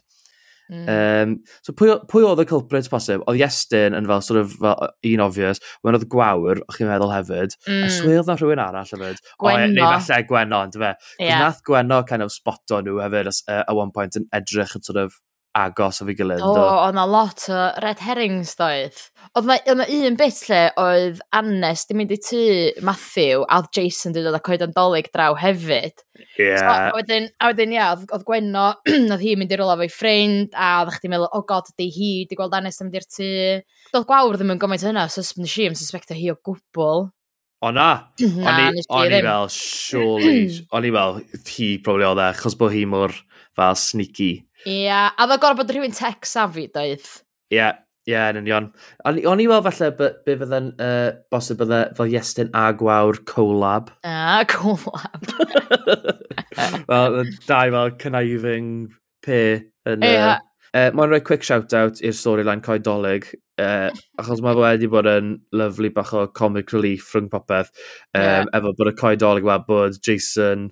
[0.74, 0.86] Mm.
[0.88, 1.34] Um,
[1.66, 3.26] so pwy, pwy oedd y culprit posib?
[3.28, 7.12] Oedd Iestyn yn fel, sort of, fel un obvious, when oedd gwawr, o'ch chi'n meddwl
[7.14, 7.84] hefyd, mm.
[7.84, 9.20] a swyl na rhywun arall hefyd.
[9.20, 9.68] E, Gwenno.
[9.68, 10.94] O, neu falle Gwenno, ond fe.
[11.20, 11.44] Yeah.
[11.44, 14.88] Nath Gwenno kind of spot on nhw hefyd at uh, one point yn edrych yn
[14.88, 15.20] sort of
[15.54, 16.42] agos o fi gilydd.
[16.42, 18.98] O, oedd na lot o red herrings doedd.
[19.38, 22.42] Oedd na, oedd na un bit lle oedd Annes di mynd i tu
[22.86, 26.04] Matthew a oedd Jason di dod â coed andolig draw hefyd.
[26.40, 26.58] Yeah.
[26.58, 28.68] So, a wedyn, a wedyn ia, oedd, oedd Gwenno,
[29.14, 31.90] oedd hi mynd i rola fo'i ffrind a oedd chdi'n meddwl, o oh god, di
[31.94, 33.34] hi, di gweld Annes di mynd i'r tu.
[33.94, 37.12] Doedd gwawr ddim yn gymaint hynna, so nes i yn suspecta hi o gwbl.
[37.64, 41.22] O na, o'n i fel, surely, o'n i fel,
[41.54, 43.14] hi probably oedd e, chos bod hi mor
[43.54, 44.32] fel sneaky
[44.70, 47.18] Ia, a dda gorau bod rhywun tech savvy, daeth.
[47.54, 47.74] Ia,
[48.08, 48.70] ia, yn union.
[49.08, 53.92] O'n i weld falle be fydda'n uh, bosib bydda fel Iestyn a Gwawr collab.
[54.08, 55.30] A, collab.
[56.90, 58.74] Wel, dau fel conniving
[59.26, 59.44] pe
[59.90, 60.10] yn...
[60.10, 60.34] Ia.
[60.74, 63.28] Uh, Mae'n rhoi quick shout-out i'r storyline coedolig,
[63.62, 67.70] uh, achos mae fe wedi bod yn lyflu bach o comic relief rhwng popeth,
[68.18, 68.48] um, yeah.
[68.58, 70.72] efo bod y coedolig wedi bod Jason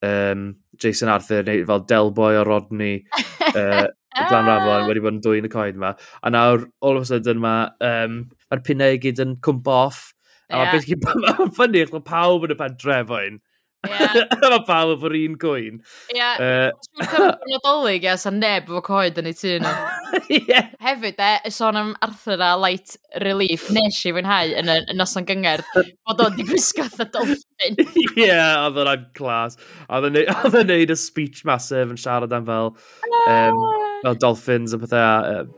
[0.00, 0.46] um,
[0.82, 3.04] Jason Arthur neu fel Delboy o Rodney
[3.54, 5.94] uh, Glan Rafon wedi bod yn dwy yn y coed yma.
[6.22, 10.04] A nawr, all of a sudden, mae um, ma pinnau i gyd yn cwmp off.
[10.52, 10.76] A yeah.
[10.76, 13.40] mae'n ffynnu, achos mae pawb yn y pen drefoen.
[13.88, 14.14] Yeah.
[14.52, 15.82] mae pawb yn fawr un gwyn.
[16.14, 16.38] Ie, yeah.
[16.38, 19.74] uh, siwr cael yn odolig, ia, sa neb efo coed yn ei tŷ nhw.
[20.48, 20.70] yeah.
[20.82, 25.26] Hefyd e, y sôn am Arthur a light relief, nes i fwynhau yn y noson
[25.28, 25.66] gyngerdd,
[26.06, 27.78] bod o'n digwisgodd y dolphin.
[27.84, 29.58] Ie, yeah, oedd o'n clas.
[29.88, 33.60] Oedd o'n neud y speech massive yn siarad am fel um,
[34.04, 35.42] fel dolphins a pethau.
[35.42, 35.52] Um.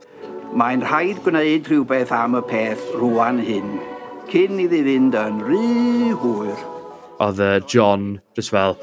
[0.57, 3.77] Mae'n rhaid gwneud rhywbeth am y peth rwan hyn,
[4.31, 6.67] cyn iddi fynd yn rhy hwyr.
[7.23, 8.77] Oedd uh, John just fel,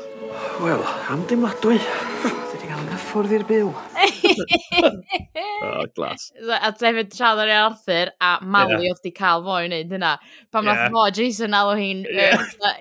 [0.63, 3.73] Wel, am deimladwy, wedi cael yn hyffwrdd i'r byw.
[5.65, 6.31] oh, glas.
[6.61, 8.93] A David siarad ar Arthur a Mali yeah.
[8.93, 10.15] oedd di cael fo i wneud hynna.
[10.55, 10.85] Pam yeah.
[10.85, 12.45] nath fo, Jason alw hi'n yeah.
[12.61, 12.77] uh,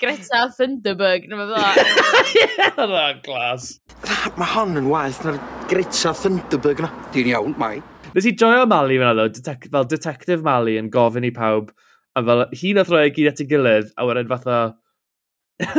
[0.00, 1.28] Greta Thunderberg.
[2.76, 3.76] Oh, glas.
[4.36, 5.38] Mae hon yn waith na'r
[5.70, 6.92] Greta Thunderberg yna.
[7.14, 7.76] Di'n iawn, mai.
[8.16, 11.72] Nes i joio Mali fyna ddo, detec fel Detective Mali yn gofyn i pawb,
[12.16, 14.60] a fel hi nath roi e gyd at ei gilydd, a wedyn fatha,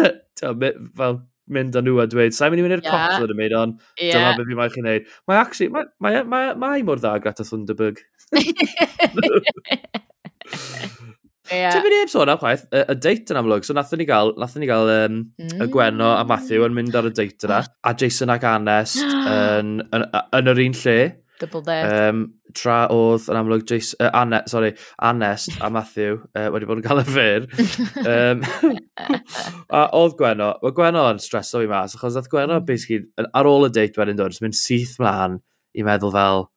[0.99, 1.17] fel,
[1.53, 2.93] mynd â nhw a dweud, sa'n mynd i mynd i'r yeah.
[2.93, 4.15] cops oedd yn mynd, ond yeah.
[4.15, 5.03] dyma beth fi mae chi'n neud.
[5.29, 7.97] Mae actually, mae, mae, mae, mae mor dda Greta Thunderberg.
[11.51, 11.71] Yeah.
[11.71, 13.65] Ti'n mynd i sôn am chwaith, y, y date yn amlwg.
[13.65, 15.62] So nathon ni gael, nathon ni gael um, mm.
[15.63, 17.62] y Gwenno a Matthew yn mynd ar y date yna.
[17.88, 20.05] A Jason ac Anest yn, yn, yn,
[20.39, 20.97] yn yr un lle.
[21.39, 21.86] Double dead.
[21.93, 22.23] Um,
[22.58, 24.71] tra oedd yn amlwg Jason, uh, Anne, sorry,
[25.06, 27.45] Anest a Matthew uh, wedi bod yn cael y fyr.
[28.02, 28.41] um,
[29.78, 32.67] a oedd Gwenno, mae Gwenno yn streso fi mas, achos oedd Gwenno hmm.
[32.69, 35.38] basically ar ôl y date wedyn dod, mynd syth mlaen
[35.78, 36.47] i meddwl fel,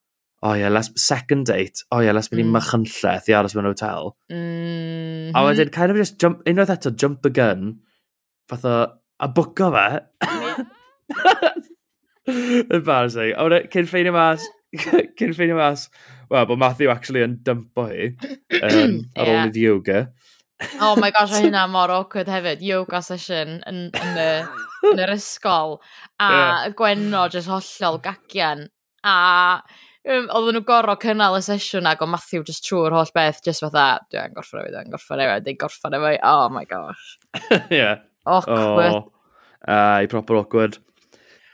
[0.42, 2.54] oh yeah, let's, second date, oh yeah, let's mynd i mm.
[2.56, 4.14] mychynlleth i aros mewn hotel.
[4.30, 5.28] Mm -hmm.
[5.28, 5.48] A mm-hmm.
[5.50, 7.74] wedyn, kind of just jump, unwaith eto, jump the gun,
[8.48, 8.76] fath o,
[9.20, 9.88] a bwco fe.
[12.70, 13.34] Embarrassing.
[13.38, 14.48] A wedyn, cyn ffeinio mas,
[15.18, 15.88] cyn ffeinio mas,
[16.30, 19.30] wel, bod Matthew actually yn dympo hi um, ar yeah.
[19.32, 20.00] ôl nid yoga.
[20.84, 22.64] oh my gosh, mae hynna mor awkward hefyd.
[22.64, 24.32] Yoga session yn, yn, y,
[24.92, 25.78] yn yr ysgol.
[26.20, 26.74] A yeah.
[26.76, 28.66] Gwenno jyst hollol gagian.
[29.06, 29.14] A
[30.04, 33.64] um, oedden nhw gorau cynnal y sesiwn ac o Matthew jyst trwy'r holl beth, jyst
[33.64, 37.16] fatha, dwi'n gorffan efo, dwi'n gorffan efo, dwi'n gorffan efo, oh my gosh.
[37.80, 38.04] yeah.
[38.26, 38.94] Awkward.
[39.00, 39.12] Oh,
[39.66, 40.78] uh, proper awkward.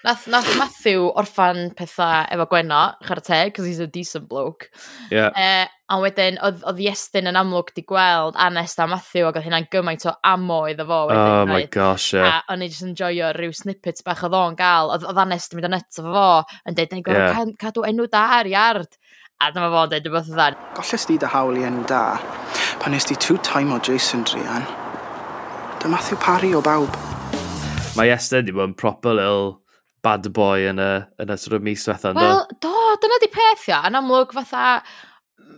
[0.07, 4.71] Nath, nath Matthew orffan pethau efo Gwenno, charate, cos he's a decent bloke.
[5.11, 5.33] Yeah.
[5.35, 9.49] Eh, uh, a wedyn, oedd Iestyn yn amlwg di gweld Anest a Matthew, ac oedd
[9.49, 11.01] hynna'n gymaint o amo iddo fo.
[11.11, 12.37] Wedyn, oh my gosh, yeah.
[12.38, 14.95] A o'n i just yn joio rhyw snippets bach oedd o'n gael.
[14.95, 16.31] Oedd Anest yn mynd o yn efo fo,
[16.62, 17.53] yn dweud, na'i gweld yeah.
[17.66, 18.95] cadw enw da ar iard.
[19.42, 20.49] A dyma fo'n dweud rhywbeth o dda.
[20.79, 22.07] Golles di dy hawl i enw da,
[22.79, 24.71] pan nes di two time o Jason Drian.
[25.83, 26.95] Dy Matthew Parry o bawb.
[27.99, 29.57] Mae Iestyn di bod yn proper little
[30.07, 30.92] bad boy yn y,
[31.23, 32.14] yn y sort of mis diwetha.
[32.16, 33.83] Wel, do, dyna di peth ia.
[33.90, 34.66] Yn amlwg fatha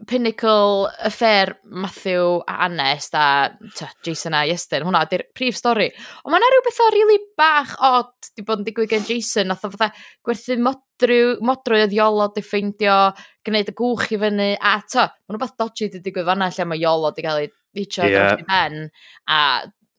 [0.09, 5.89] pinnacle affair Matthew a Anest a ta, Jason a Iestyn, hwnna di'r prif stori.
[6.25, 9.67] Ond mae yna rhywbeth o really bach od di bod yn digwydd gen Jason, nath
[9.69, 9.91] o fatha
[10.25, 12.99] gwerthu modrwy modryw oedd Iolo di ffeindio,
[13.47, 16.83] gwneud y gwch i fyny, a ta, mae rhywbeth dodgy di digwydd fanna lle mae
[16.83, 18.39] Iolo di cael ei ditio yeah.
[18.49, 18.89] ben,
[19.29, 19.41] a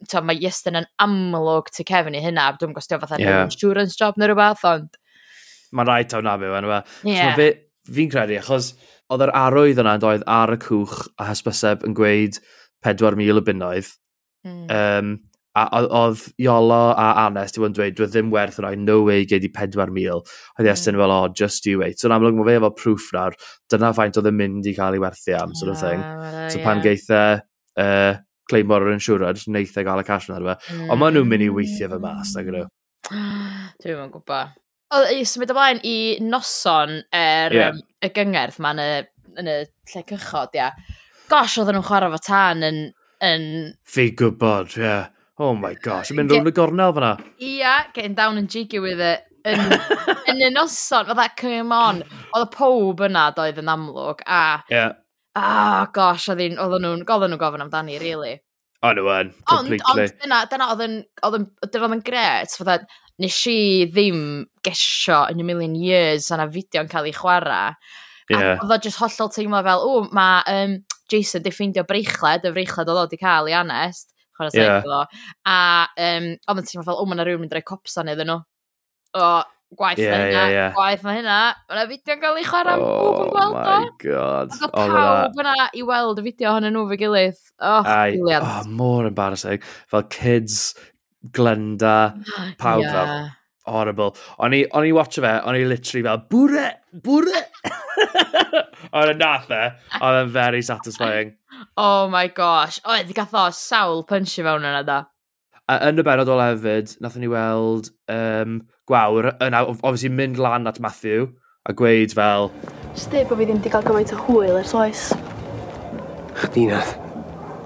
[0.08, 3.44] to, mae Iestyn yn amlwg to Kevin i hynna, dwi'n gostio fatha yeah.
[3.46, 5.00] insurance job neu rhywbeth, ond...
[5.76, 6.84] Mae'n rhaid tawn na byw enw e.
[7.10, 7.36] Yeah.
[7.36, 7.50] So,
[7.94, 8.74] fi'n credu, achos
[9.10, 12.38] oedd yr arwydd yna yn doedd ar y cwch a hysbyseb yn gweud
[12.86, 13.42] 4,000 hmm.
[13.42, 13.90] o bunnoedd.
[14.48, 14.70] Mm.
[14.72, 15.18] Um,
[15.58, 19.26] a oedd Iolo a Anes di bod yn dweud, dwi ddim werth yna, no way
[19.28, 19.98] gei di 4,000.
[20.14, 20.68] Oedd hmm.
[20.68, 22.00] di Estyn fel, oh, just you wait.
[22.00, 23.38] So yn amlwg mae fe efo proof nawr,
[23.74, 26.06] dyna faint oedd yn mynd i cael ei werthu am, sort of thing.
[26.06, 26.86] Ah, uh, well, so pan yeah.
[26.86, 28.18] geitha uh, e,
[28.50, 30.56] Claymore yr insurance, neith e gael y cash yna.
[30.56, 30.88] Mm.
[30.90, 32.66] Ond maen nhw'n mynd i weithio fe mas, nag ydw.
[32.66, 33.20] E?
[33.84, 34.56] Dwi'n mynd gwybod.
[34.98, 37.76] Oedd i symud ymlaen i noson er, yeah.
[37.76, 38.90] um, y gyngerdd ma yn y,
[39.38, 39.58] yn y
[39.94, 40.72] lle cychod, ia.
[41.30, 42.80] Gosh, oedden nhw'n chwarae fo tan yn...
[43.26, 43.50] yn...
[43.86, 44.86] Fi gwybod, ie.
[44.88, 45.10] Yeah.
[45.40, 47.12] Oh my gosh, yn mynd rhwng y gornel fyna.
[47.38, 49.28] Ia, yeah, getting down and jiggy with it.
[49.48, 49.62] Yn,
[50.34, 52.02] yn y noson, oedd that, come on.
[52.34, 54.42] Oedd y pob yna doedd yn amlwg, a...
[54.74, 54.98] Yeah
[55.40, 58.36] Ah, oh, gosh, oedden nhw'n gofyn nhw'n gofyn amdani, really.
[58.84, 59.80] O, nhw yn, completely.
[59.92, 62.78] Ond, ond dyna, dyna oedd yn gret, fydda,
[63.20, 63.58] nes i
[63.92, 64.22] ddim
[64.64, 66.48] gesio yn y million years yna
[66.84, 67.76] yn cael ei chwarae.
[68.30, 68.56] Yeah.
[68.56, 70.78] A oedd o just hollol teimlo fel, o, mae um,
[71.12, 74.80] Jason di ffeindio breichled, y breichled oedd o di cael i anest, chwarae yeah.
[74.80, 75.02] Teimlo.
[75.50, 75.60] A
[76.08, 78.40] um, oedd yn teimlo fel, o, mae yna rhywun mynd rhoi copsan iddyn nhw.
[79.20, 79.32] O,
[79.78, 80.76] gwaith yeah, mae hynna, yeah, yeah.
[80.76, 81.40] gwaith mae yna
[81.90, 83.64] fideo yn cael ei chwarae, oh, pob yn gweld o.
[83.64, 84.54] Oh my god.
[84.56, 87.42] Ac yna pawb yna i weld y fideo hwnnw nhw fy gilydd.
[87.60, 88.48] Oh, Ai, brilliant.
[88.48, 89.66] Oh, mor embarrassing.
[89.92, 90.74] Fel kids,
[91.36, 91.98] Glenda,
[92.62, 92.96] pawb yeah.
[92.96, 93.36] fel.
[93.70, 94.16] Horrible.
[94.42, 96.66] O'n i, on i watch fe, o'n i literally fel, bwre,
[97.06, 97.44] bwre.
[98.96, 99.66] Ond yn e nath e,
[100.00, 101.36] oedd yn very satisfying.
[101.76, 102.78] Oh my gosh.
[102.88, 105.02] Oedd, gath o sawl punch i fewn yna da.
[105.70, 108.56] A yn y benod benodol hefyd, nathon ni weld um,
[108.90, 111.28] gwawr yn obviously mynd lan at Matthew
[111.70, 112.50] a gweud fel...
[112.98, 115.04] Sti bod fi ddim wedi cael gymaint o hwyl ers oes.
[116.40, 116.96] Chdi nath?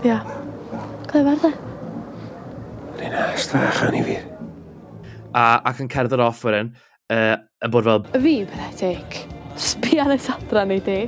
[0.03, 0.19] Ia.
[1.07, 1.53] Clefar de?
[2.99, 4.19] Rhaid na, strach yn i fi.
[5.31, 6.75] A, ac yn cerdded off wedyn,
[7.07, 8.03] uh, yn bod fel...
[8.19, 9.21] Y Fi, pathetic.
[9.55, 11.05] Sbi ar y sadra ni di.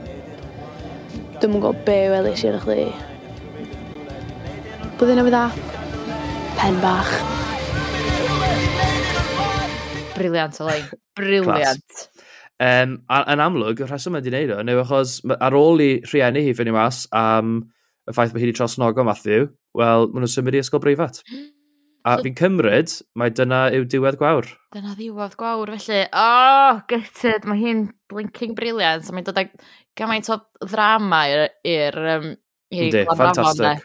[1.42, 2.86] Dwi'n mwyn gwybod be welis i'r chdi.
[4.96, 5.44] Byddwn yn fydd
[6.60, 7.12] pen bach.
[10.16, 10.86] Briliant, o lein.
[11.18, 12.06] Briliant.
[12.64, 16.54] Um, yn amlwg, y rheswm ydy wneud o, neu achos ar ôl i rhieni hi
[16.56, 17.58] ffynnu mas am
[18.08, 21.20] y ffaith bod hi wedi trosnogo Matthew, wel, maen nhw'n symud i ysgol breifat.
[22.06, 24.48] A so, fi'n cymryd, mae dyna yw diwedd gwawr.
[24.76, 26.04] Dyna ddiwedd gwawr, felly.
[26.14, 29.10] Oh, gytid, mae hi'n blinking briliant.
[29.12, 29.52] Mae'n dod ag
[29.98, 31.26] gymaint o ddrama
[31.66, 32.00] i'r...
[32.16, 32.32] Um,
[32.76, 33.84] Yndi, ffantastig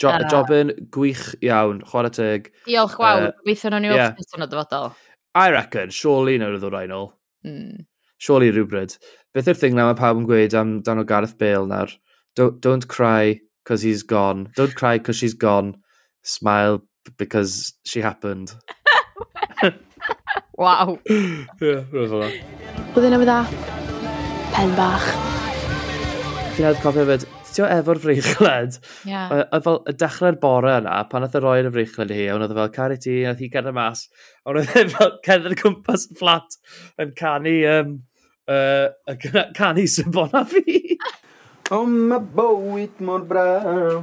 [0.00, 2.48] jo uh, jobyn gwych iawn, chwarae teg.
[2.68, 4.22] Diolch gwawr, uh, gobeithio nhw'n i'w yeah.
[4.36, 4.94] yn y dyfodol.
[5.34, 7.10] I reckon, surely nawr ydw rhaid nôl.
[7.46, 7.86] Mm.
[8.22, 8.96] Surely rhywbryd.
[9.34, 11.92] Beth yw'r thing na mae pawb yn gweud am dan o Gareth Bale nawr?
[12.38, 14.48] Don't, don't cry because he's gone.
[14.56, 15.76] Don't cry because she's gone.
[16.22, 16.82] Smile
[17.18, 18.54] because she happened.
[20.58, 20.96] Waw.
[21.10, 22.30] Ie, roedd hwnna.
[22.94, 23.38] Byddai newydd dda.
[24.54, 25.06] Pen bach.
[26.54, 28.78] Fi'n edrych cofio fyd, chatio efo'r freichled.
[29.06, 29.30] Yeah.
[29.30, 32.26] Oedd a fel y dechrau'r bore yna, pan e oedd y roi'r freichled i hi,
[32.32, 34.08] ond oedd fel, cari ti, oedd hi gerdd mas.
[34.44, 36.58] Ond oedd e fel cerdd y cwmpas fflat
[37.02, 37.94] yn canu, um,
[38.50, 40.96] uh, canu sybona fi.
[41.74, 44.02] o, mae bywyd mor braw.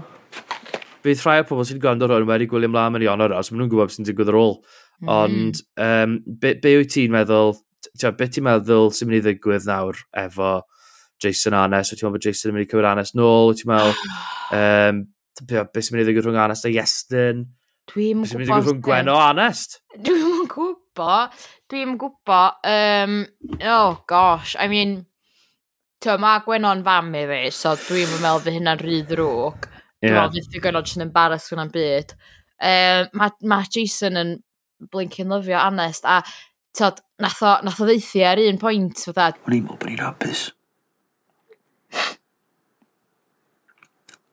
[1.02, 3.64] Bydd rhai o pobl sy'n gwrando rhywun wedi gwylio ymlaen yn i ond os, maen
[3.64, 4.60] nhw'n gwybod sy'n digwydd ar ôl.
[5.02, 5.12] Mm.
[5.12, 7.56] Ond, um, be, be wyt ti'n meddwl,
[8.06, 10.60] be ti'n meddwl sy'n mynd i ddigwydd nawr efo
[11.22, 13.72] Jason Anes, wyt ti'n meddwl bod Jason yn mynd i cymryd Anes nôl, wyt ti'n
[13.72, 13.98] meddwl,
[14.60, 15.02] um,
[15.48, 17.46] beth sy'n mynd i ddigwydd rhwng Anes a Iestyn,
[17.92, 18.32] Dwi'n gwybod...
[18.32, 19.80] Dwi'n mynd i rhwng Gwen o Anest.
[20.06, 21.40] Dwi'n gwybod.
[21.72, 22.60] Dwi'n gwybod.
[22.72, 23.16] Um,
[23.68, 24.56] oh, gosh.
[24.60, 25.02] I mean,
[26.04, 29.68] to, mae Gwen o'n fam i fi, so dwi'n meddwl fy hynna'n rhy ddrwg.
[30.04, 32.16] Dwi'n meddwl fydd Gwen o'n sy'n embaras hwnna'n byd.
[32.62, 34.34] Um, mae ma Jason yn
[34.94, 36.22] blinkin lyfio Anest, a
[36.78, 39.34] tod, nath o, nath o ddeithi ar un pwynt, fatha...
[39.42, 40.48] O'n i'n meddwl bod ni'n hapus.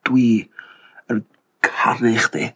[0.08, 0.28] dwi
[1.12, 1.22] yn
[1.64, 2.48] caru chdi.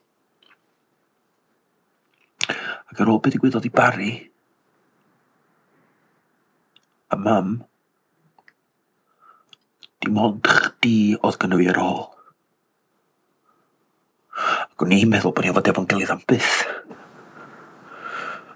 [2.92, 4.12] Ac ar ôl beth i digwyddodd i Bari,
[7.12, 7.58] a mam,
[10.02, 12.02] dim ond chdi oedd gynnu fi ar ôl.
[14.42, 16.54] Ac o'n i'n meddwl bod ni efo efo'n gilydd am byth.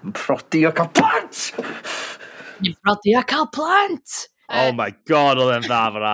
[0.03, 1.43] Yn prodi o cael plant!
[2.65, 4.17] Yn prodi o cael plant!
[4.47, 6.13] Oh my god, oedd e'n dda fyna.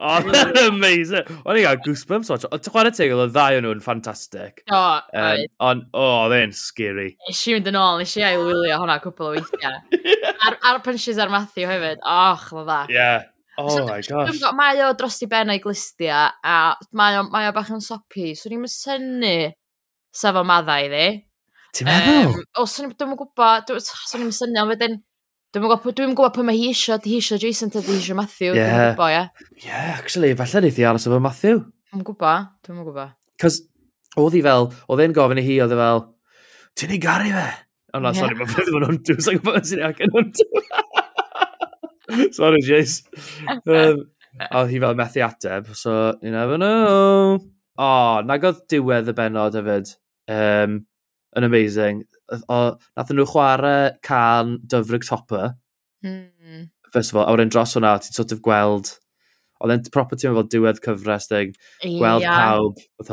[0.00, 1.28] Oedd amazing.
[1.44, 2.46] O'n i gael goosebumps watch.
[2.48, 4.62] Ti'n chwarae tegol, oedd ddau o'n nhw'n ffantastig.
[4.72, 4.80] O,
[5.20, 7.10] um, Ond, o, oh, oedd e'n scary.
[7.28, 10.00] Nes i mynd yn ôl, nes i ail wylio hwnna cwpl o weithiau.
[10.46, 12.00] Ar, ar punches ar Matthew hefyd.
[12.00, 12.80] Och, oedd dda.
[12.94, 13.28] Yeah.
[13.60, 14.40] Oh so, my gosh.
[14.40, 16.56] Got, mae o dros i ben o'i glistia, a
[16.96, 19.50] mae o, mae o bach yn sopi, so ni'n syni
[20.16, 21.20] sef o maddau iddi.
[21.76, 22.38] Ti'n meddwl?
[22.38, 24.96] Um, o, so ni'n gwybod, so ni'n syni, ond wedyn,
[25.50, 28.14] Dwi'n gwybod, dwi'n gwybod pwy mae hi isio, di hi isio Jason, di hi isio
[28.14, 28.52] Matthew.
[28.52, 28.58] Ie.
[28.60, 28.92] Yeah.
[28.94, 29.48] Gwybod, yeah.
[29.64, 31.64] yeah, actually, falle wneud i aros efo Matthew.
[31.90, 33.16] Dwi'n gwybod, dwi'n gwybod.
[33.42, 33.56] Cos,
[34.22, 36.04] oedd hi fel, oedd e'n gofyn i hi, oedd e fel,
[36.78, 37.48] ti'n ei garu fe?
[37.90, 38.20] O na, yeah.
[38.20, 40.62] sorry, mae'n ffyrdd fo'n hwntw, sa'n gwybod sy'n ac yn hwntw.
[42.38, 43.26] sorry, Jace.
[43.64, 44.04] Um,
[44.52, 47.40] oedd hi fel methu ateb, so, you never know.
[47.74, 49.96] O, oh, nag oedd diwedd y benod hefyd.
[50.30, 50.84] Um,
[51.34, 55.54] yn amazing nath nhw chwarae can Dyfrig topper.
[56.04, 56.70] Mm.
[56.92, 58.94] First of all, a wedyn dros hwnna, ti'n sort of gweld,
[59.60, 61.52] oedd e'n proper ti'n fel diwedd cyfres, deg,
[61.84, 62.38] gweld yeah.
[62.38, 63.12] pawb, oedd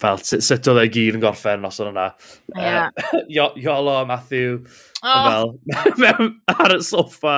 [0.00, 2.10] fel sut oedd e gyd yn gorffen nos o'n hwnna.
[2.56, 2.88] Yeah.
[3.12, 4.62] Uh, Iolo a Matthew
[5.02, 5.58] oh.
[5.96, 7.36] fel, ar y soffa,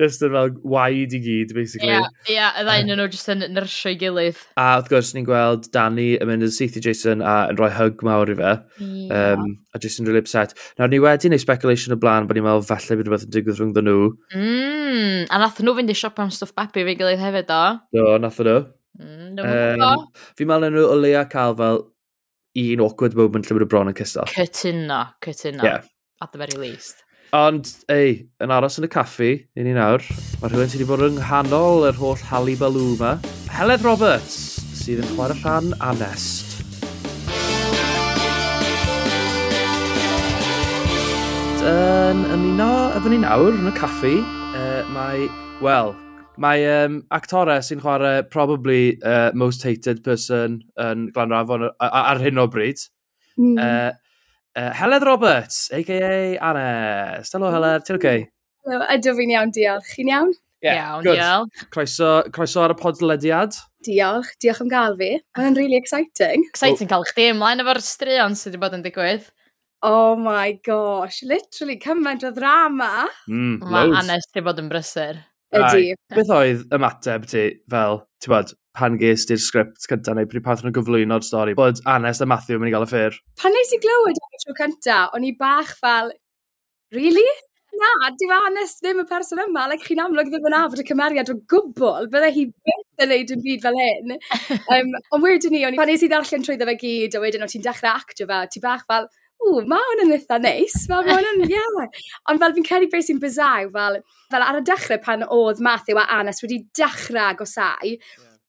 [0.00, 1.92] just yn fel waid i gyd, basically.
[1.92, 4.40] Ie, yeah, y ddau nhw just yn nyrsio i gilydd.
[4.60, 7.70] A wrth gwrs, ni'n gweld Danny yn mynd yn syth i Jason a yn rhoi
[7.76, 8.56] hug mawr i fe.
[8.80, 9.36] Yeah.
[9.36, 10.56] Um, a Jason really upset.
[10.78, 13.62] Nawr, ni wedi neud speculation o blaen, bod ni'n meddwl falle bydd rhywbeth yn digwydd
[13.62, 14.10] rhwng nhw.
[14.36, 17.64] Mm, a nath nhw fynd i siop am stwff babi fe gilydd hefyd, o?
[17.96, 18.60] Do, nath nhw.
[18.98, 21.84] Mm, um, fi'n meddwl nhw o leia cael fel
[22.60, 24.26] un awkward moment lle bod y bron yn cystal.
[24.32, 25.62] Cytuno, cytuno.
[25.64, 25.86] Yeah.
[26.20, 27.04] At the very least.
[27.36, 30.02] Ond, ei, yn aros yn y caffi, un i nawr,
[30.40, 33.12] mae rhywun sydd wedi bod yng nghanol yr holl Hali Balw yma.
[33.54, 36.58] Heledd Roberts, sydd yn chwarae rhan anest.
[41.70, 44.16] Yn, ymuno efo ni nawr, yn y caffi,
[44.58, 45.30] uh, mae,
[45.62, 45.94] wel,
[46.38, 52.46] Mae um, actorau sy'n chwarae probably uh, most hated person yn Glanrafon ar hyn o
[52.50, 52.84] bryd.
[53.40, 53.56] Mm.
[53.58, 53.90] Uh,
[54.56, 56.38] uh, Heledd Roberts, a.k.a.
[56.38, 57.32] Anes.
[57.34, 58.28] Helo Heledd, ti'n okay?
[58.66, 59.90] Hello, ydw fi'n iawn, diolch.
[59.96, 60.32] Chi'n iawn?
[60.62, 61.18] Yeah, iawn, good.
[61.18, 61.66] diolch.
[61.72, 63.56] Croeso, croeso ar y podlediad.
[63.86, 65.14] Diolch, diolch am gael fi.
[65.38, 66.44] Mae'n really exciting.
[66.52, 66.92] Exciting oh.
[66.94, 69.30] cael chdi ymlaen efo'r straeon sydd wedi bod yn digwydd.
[69.82, 73.06] Oh my gosh, literally, cymaint o ddrama.
[73.32, 75.22] Mm, Mae Anes wedi bod yn brysur.
[75.50, 75.94] Ydy.
[76.14, 80.60] Beth oedd ymateb ti fel, ti'n bod, pan ges ti'r sgript cyntaf neu pryd pan
[80.62, 83.16] nhw'n gyflwyno'r stori, bod Anes a Matthew yn mynd i gael y ffyr?
[83.42, 86.12] Pan nes i glywed am y tro cyntaf, o'n i bach fel,
[86.94, 87.26] really?
[87.80, 91.32] Na, dim Anes ddim y person yma, like chi'n amlwg ddim yn afod y cymeriad
[91.32, 94.14] o gwbl, bydde hi byth yn neud yn byd fel hyn.
[94.76, 97.46] um, ond wedyn ni, o'n i, pan nes i ddarllen trwy fe gyd, a wedyn
[97.46, 99.10] o ti'n dechrau actio fe, ti bach fel,
[99.40, 101.92] ww, ma' hwn yn eitha neis, ma' hwn yn iawn.
[102.30, 104.00] Ond fel fi'n credu beth sy'n bysaw, fel,
[104.32, 107.96] fel ar y dechrau pan oedd Matthew a Anas wedi dechrau agosau.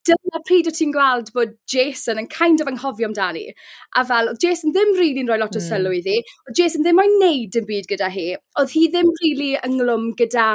[0.08, 3.52] Dyna pryd o ti'n gweld bod Jason yn kind of anghofio amdani.
[3.96, 5.68] A fel, Jason ddim rili'n really rhoi lot o hmm.
[5.68, 6.18] sylw iddi.
[6.48, 8.32] Oedd Jason ddim o'i neud yn byd gyda hi.
[8.58, 10.48] Oedd hi ddim rili really ynglwm gyda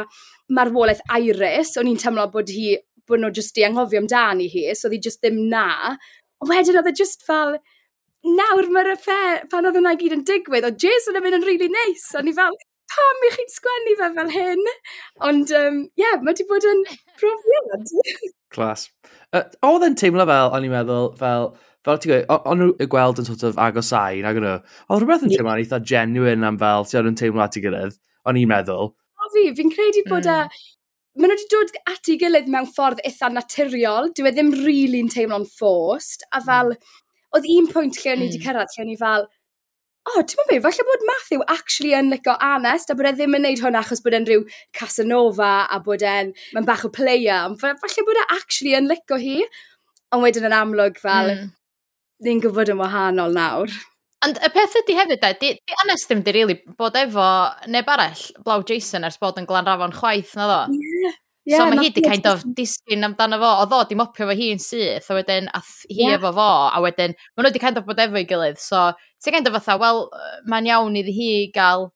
[0.58, 1.76] marwolaeth Iris.
[1.78, 2.74] O'n i'n teimlo bod hi
[3.06, 5.94] bod nhw jyst i anghofio amdani hi, so oedd hi jyst ddim na.
[6.50, 7.56] Wedyn oedd e just fel,
[8.26, 11.68] nawr mae'r affair, pan oedd hwnna gyd yn digwydd, o Jason yn mynd yn really
[11.70, 12.02] neis.
[12.02, 12.16] Nice.
[12.18, 12.56] O'n i fel,
[12.92, 14.64] pam i chi'n sgwennu fe fel hyn?
[15.28, 16.82] Ond, ie, um, yeah, mae wedi bod yn
[17.20, 17.94] profiad.
[18.54, 18.88] Clas.
[19.34, 21.50] Uh, oedd yn teimlo fel, o'n i'n meddwl, fel,
[21.86, 24.54] fel ti'n gweud, o'n nhw y gweld yn sort of agosau, nag nhw.
[24.86, 27.98] Oedd rhywbeth yn teimlo, teimlo'n eitha genuine am fel, ti'n yn teimlo at i gilydd,
[28.26, 28.94] o'n i'n meddwl.
[28.94, 30.56] O fi, fi'n credu bod e, mm.
[30.56, 30.64] a...
[31.16, 34.10] Maen nhw wedi dod at ei gilydd mewn ffordd eitha naturiol.
[34.12, 36.26] Dwi e ddim rili'n really teimlo'n fforst.
[36.28, 36.44] A hmm.
[36.44, 37.04] fel, mm
[37.36, 38.46] oedd un pwynt lle o'n i wedi hmm.
[38.46, 39.26] cyrraedd, lle o'n i fel,
[40.06, 43.34] o, oh, ti'n meddwl, falle bod Matthew actually yn licio anest, a bod e ddim
[43.38, 44.44] yn neud hwn achos bod e'n rhyw
[44.76, 49.18] Casanova, a bod e'n, mae'n bach o player, ond falle bod e actually yn licio
[49.22, 49.40] hi,
[50.14, 51.52] ond wedyn yn amlwg fel, mm.
[52.26, 53.74] ni'n gwybod yn wahanol nawr.
[54.24, 57.26] Ond y peth ydy hefyd, da, di, di anest ddim di rili really bod efo
[57.70, 60.60] neb arall, Blaw Jason, ers bod yn glanrafon chwaith, na ddo?
[60.78, 61.18] Yeah.
[61.46, 64.34] Yeah, so mae hi wedi kind of disgyn amdano fo, o ddo, di mopio fo
[64.34, 66.16] hi'n syth, a wedyn ath hi yeah.
[66.16, 68.88] efo fo, a wedyn maen nhw di kind of bod efo'i gilydd, so
[69.22, 70.08] ti'n kind of fatha, wel,
[70.50, 71.86] mae'n iawn iddi hi gael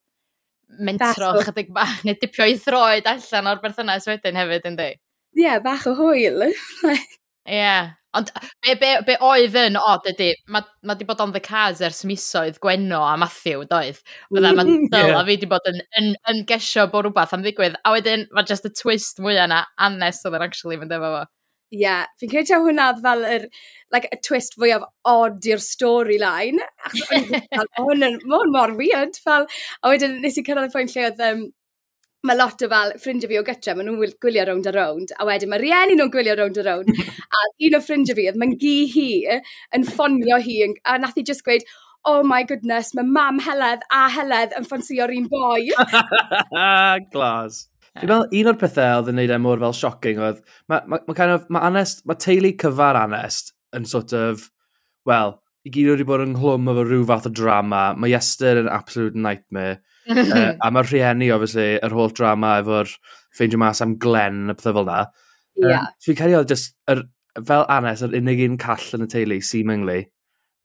[0.79, 4.93] mentro chydig bach, neu dipio i throed allan o'r berthynas wedyn hefyd, yndi?
[5.35, 6.47] Ie, yeah, bach o hwyl.
[7.49, 7.91] Ie, Yeah.
[8.13, 8.31] ond
[8.67, 12.03] be, be, be oedd yn od ydy, mae ma di bod on the cards ers
[12.05, 14.01] misoedd Gwenno a Matthew, doedd?
[14.35, 15.21] Fydda, mae'n dyl, yeah.
[15.21, 18.49] a fi di bod yn, yn, yn gesio bod rhywbeth am ddigwydd, a wedyn mae
[18.51, 21.23] just y twist mwy yna, anes oedd yn actually fynd efo fo.
[21.71, 23.45] Ie, yeah, fi'n credu taw hwnna fel yr,
[23.95, 26.59] like, y twist fwyaf odd i'r storyline.
[26.89, 29.15] Achos o'n i'n fel, hwn yn mor, mor weird.
[29.23, 29.47] Fel,
[29.87, 31.45] a wedyn nes i cyrraedd y pwynt lle oedd um,
[32.27, 35.27] mae lot o fel ffrindiau fi o gytra, maen nhw'n gwylio round a round, a
[35.29, 36.91] wedyn mae rieni nhw'n gwylio round a round,
[37.37, 39.07] a un o ffrindiau fi, oedd mae'n gi hi
[39.77, 41.65] yn ffonio hi, a nath i just gweud,
[42.09, 45.69] oh my goodness, mae mam Heledd a Heledd yn ffansio'r un boi.
[47.15, 47.67] Glas.
[47.99, 51.01] Fi'n meddwl, un o'r pethau oedd yn neud e mor fel shocking oedd, mae ma,
[51.09, 54.47] ma kind of, ma anest, mae teulu cyfar anest yn sort of,
[55.09, 57.83] well, i gyd wedi bod yn nghlwm efo rhyw fath o drama.
[57.99, 59.81] Mae Iester yn absolute nightmare.
[60.11, 62.93] uh, a mae'r rhieni, obviously, yr holl drama efo'r
[63.37, 65.01] ffeindio mas am Glenn a pethau fel na.
[65.61, 65.85] Yeah.
[65.85, 67.05] Um, so fi'n cael ei just, er,
[67.47, 70.01] fel Anes, yr unig un call yn y teulu, seemingly,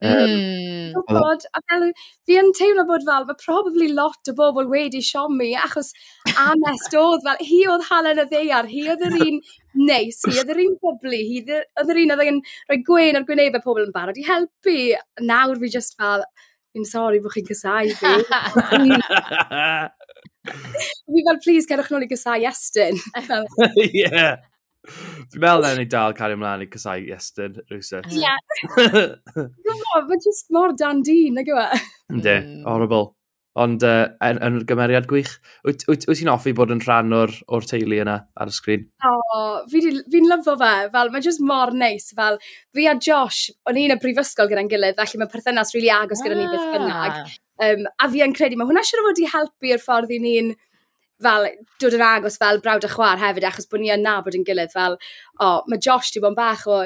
[0.04, 0.94] Mm.
[0.96, 1.86] Um, bod, a fel,
[2.28, 5.94] fi yn teimlo bod fel, mae probably lot o bobl wedi siomi, achos
[6.42, 9.40] Anest oedd fel, hi oedd halen y ddeiar, hi oedd yr un
[9.88, 13.28] neis, hi oedd yr un bobli, hi oedd yr un oedd yn rhoi gwein ar
[13.30, 14.80] gwynebau pobl yn barod i helpu.
[15.24, 16.26] Nawr fi just fel,
[16.76, 18.14] fi'n sori bod chi'n cysau fi.
[21.08, 23.00] fi fel, please, cerwch nôl i gysau Estyn.
[23.86, 23.90] Ie.
[24.04, 24.36] yeah.
[24.86, 28.08] Fi'n meddwl na ni dal cario ymlaen i cysau Iestyn rhywsut.
[28.14, 28.34] Ie.
[29.96, 31.84] Mae'n just mor dan dyn, nag yw e?
[32.14, 32.66] Ynddi, hmm.
[32.70, 33.14] horrible.
[33.56, 35.30] Ond uh, yn, yn gymeriad gwych,
[35.64, 38.84] wyt, wyt, wyt ti'n offi bod yn rhan o'r, or teulu yna ar y sgrin?
[39.08, 42.36] O, oh, fi'n fi lyfo fe, fel mae'n just mor neis, fel
[42.76, 46.24] fi a Josh, o'n i'n y brifysgol gyda'n gilydd, felly mae perthynas rili really agos
[46.26, 47.38] gyda ni beth bynnag.
[47.64, 50.52] Um, a fi yn credu, mae hwnna siwr o fod i helpu'r ffordd i ni'n
[51.24, 51.48] fel
[51.82, 54.74] dod yn agos fel brawd a chwar hefyd achos bod ni yn nabod yn gilydd
[54.74, 54.98] fel,
[55.40, 56.82] o, oh, mae Josh di bod yn bach o,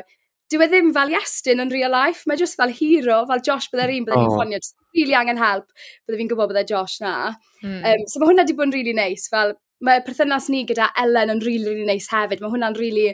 [0.49, 3.95] dyw e ddim fel Iestyn yn real life, mae just fel hero, fel Josh bydde'r
[3.95, 4.35] un, bydde'r oh.
[4.35, 5.67] ffonio, just really angen help,
[6.05, 7.15] bydde fi'n gwybod bydde Josh na.
[7.63, 7.81] Mm.
[7.81, 9.55] Um, so mae hwnna di bod yn really nice, fel
[9.85, 13.13] mae perthynas ni gyda Ellen yn really, really nice hefyd, mae hwnna'n really,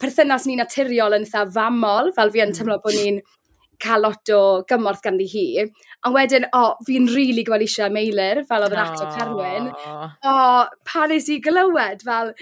[0.00, 2.58] perthynas ni naturiol yn eitha famol, fel fi yn hmm.
[2.60, 3.22] teimlo bod ni'n
[3.82, 5.46] cael lot o gymorth ganddi hi.
[6.06, 9.70] A wedyn, o, oh, fi'n rili really gweld eisiau meilir, fel oedd yn actor Carwyn.
[9.72, 12.32] O, oh, pa nes i glywed, fel,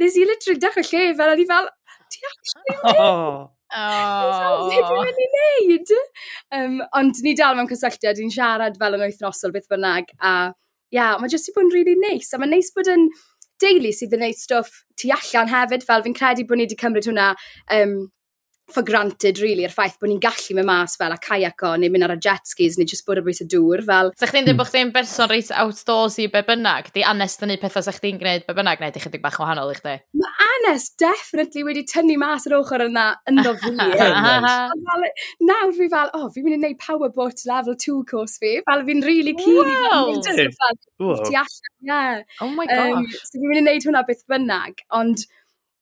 [0.00, 1.70] nes i literally dechrau lle, fel, o'n i fel,
[2.12, 3.46] ti actually oh.
[3.76, 4.68] Oh.
[4.70, 5.94] Beth i wneud.
[6.54, 10.34] Um, ond ni dal mewn cysylltiad, ni'n siarad fel yn wythnosol beth bynnag, a
[10.94, 13.08] ia, yeah, mae jyst i bod yn really neis, a mae'n neis bod yn
[13.62, 17.08] deulu sydd yn neud stwff tu allan hefyd, fel fi'n credu bod ni wedi cymryd
[17.10, 17.32] hwnna
[17.74, 17.96] um,
[18.72, 22.06] for granted, really, yr ffaith bod ni'n gallu mynd mas fel a kayaco, neu mynd
[22.06, 24.10] ar y jet skis, neu just bod y bwys y dŵr, fel...
[24.18, 24.60] Sa chdi'n dweud hmm.
[24.60, 26.90] bod chdi'n berson reit outdoors i be bynnag?
[26.94, 29.70] Di anes yn ei pethau sa chdi'n gwneud be bynnag, neu di chydig bach wahanol
[29.70, 29.94] i chdi?
[30.18, 33.72] Mae anes definitely wedi tynnu mas yr ochr yna ynddo fi.
[33.76, 38.56] Nawr fi fel, o, oh, fi'n mynd i wneud powerboat level 2 course fi.
[38.66, 40.10] Fel fi'n really keen wow.
[40.10, 40.82] i fel,
[41.22, 42.22] ti allan, yeah.
[42.42, 43.18] Oh my gosh.
[43.30, 45.28] So fi'n mynd i wneud hwnna beth bynnag, ond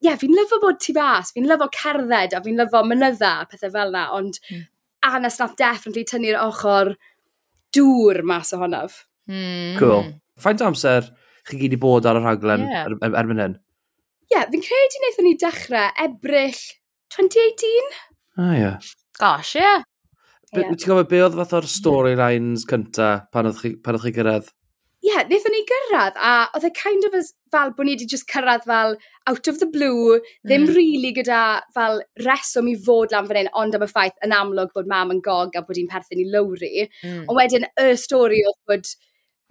[0.03, 3.49] ie, yeah, fi'n lyfo bod tu fas, fi'n lyfo cerdded a fi'n lyfo mynydda a
[3.51, 4.65] pethau fel na, ond mm.
[5.11, 6.95] anes nath definitely tynnu'r ochr
[7.75, 9.05] dŵr mas ohonaf.
[9.31, 9.79] Mm.
[9.79, 10.11] Cool.
[10.41, 11.09] Faint o amser
[11.49, 12.89] chi gyd i bod ar y rhaglen yeah.
[12.89, 13.57] erbyn er, er, er hyn?
[14.25, 16.61] Ie, yeah, fi'n credu wnaethon ni dechrau ebryll
[17.15, 17.99] 2018.
[18.41, 18.71] Ah, ie.
[19.21, 19.65] Gosh, ie.
[19.65, 19.83] Yeah.
[20.55, 24.51] Ti'n gofio be oedd fath o'r storylines cynta pan oedd chi, pan oedd chi gyrraedd?
[25.05, 28.07] ie, yeah, wnaethon ni gyrraedd a oedd e kind of as, fel bod ni wedi
[28.09, 28.95] just cyrraedd fel
[29.29, 30.77] out of the blue, ddim mm.
[30.79, 31.41] really gyda
[31.77, 35.13] fel reswm i fod lan fan hyn, ond am y ffaith yn amlwg bod mam
[35.13, 36.87] yn gog a bod hi'n perthyn i lowri.
[37.05, 37.27] Mm.
[37.27, 38.95] Ond wedyn y stori oedd bod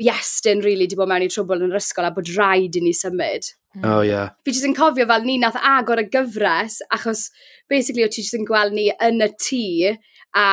[0.01, 2.97] Iestyn really di bod mewn i trwbl yn yr ysgol a bod rhaid i ni
[2.97, 3.53] symud.
[3.77, 3.85] Mm.
[3.85, 4.33] Oh, yeah.
[4.41, 7.27] Fi jyst yn cofio fel ni nath agor y gyfres, achos
[7.69, 9.65] basically o ti jyst yn gweld ni yn y tŷ,
[10.33, 10.47] a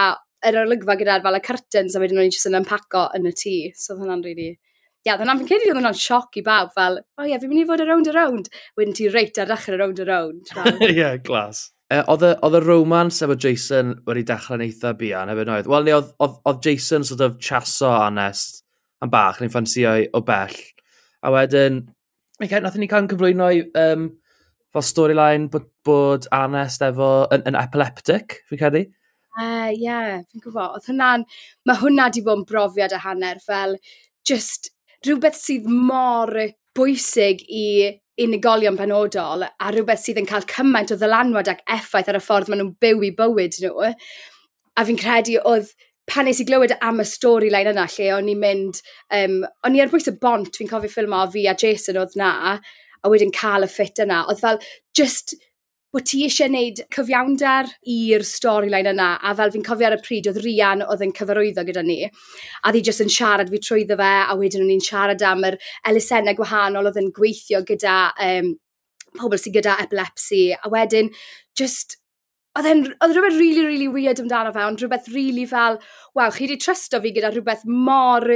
[0.44, 3.32] yr olygfa gyda'r fel y curtains a wedyn o'n i jyst yn ympaco yn y
[3.32, 3.56] tŷ.
[3.80, 4.58] So oedd hwnna'n really
[5.00, 7.48] Ie, yeah, oedd hwnna'n cyd i oedd hwnna'n sioc i bawb, fel, o ie, fi'n
[7.48, 8.48] mynd i fod around round a round.
[8.76, 10.50] Wedyn ti reit ar dechrau around a round.
[10.84, 11.70] Ie, glas.
[11.88, 15.70] Uh, oedd y romance efo Jason wedi dechrau'n eitha bian efo noedd.
[15.72, 18.60] Wel, oedd, oedd, oedd Jason sort of chaso anest
[19.00, 20.58] am bach, ni'n ffansio o bell.
[21.24, 21.80] A wedyn,
[22.36, 24.04] okay, nath ni cael yn cyflwyno i um,
[24.76, 28.84] fel storyline bod, bod anest efo yn, yn epileptic, fi'n credu.
[28.84, 30.76] Ie, uh, yeah, fi'n gwybod.
[30.76, 31.24] Oedd hwnna'n,
[31.64, 33.78] mae hwnna di bod yn brofiad a hanner fel,
[34.28, 34.74] just
[35.06, 36.32] rhywbeth sydd mor
[36.76, 37.66] bwysig i
[38.20, 42.50] unigolion penodol a rhywbeth sydd yn cael cymaint o ddylanwad ac effaith ar y ffordd
[42.50, 43.92] maen nhw'n byw i bywyd nhw.
[44.76, 45.72] A fi'n credu oedd
[46.10, 48.80] pan nes i glywed am y storyline yna lle o'n i'n mynd,
[49.16, 52.16] um, o'n i ar bwys y bont, fi'n cofio ffilm o fi a Jason oedd
[52.18, 52.56] na,
[53.00, 54.60] a wedyn cael y ffit yna, oedd fel
[54.96, 55.36] just
[55.94, 60.28] bod ti eisiau gwneud cyfiawnder i'r storyline yna, a fel fi'n cofio ar y pryd,
[60.30, 64.10] oedd Rian oedd yn cyfarwyddo gyda ni, a ddi jyst yn siarad fi trwyddo fe,
[64.22, 65.58] a wedyn o'n i'n siarad am yr
[65.90, 68.52] elusennau gwahanol oedd yn gweithio gyda um,
[69.18, 71.10] pobl sydd gyda epilepsi, a wedyn
[71.58, 71.98] just
[72.58, 75.78] oedd e'n, oedd rhywbeth really, really weird amdano fe, ond rhywbeth really fel,
[76.18, 78.26] waw, chi wedi trysto fi gyda rhywbeth mor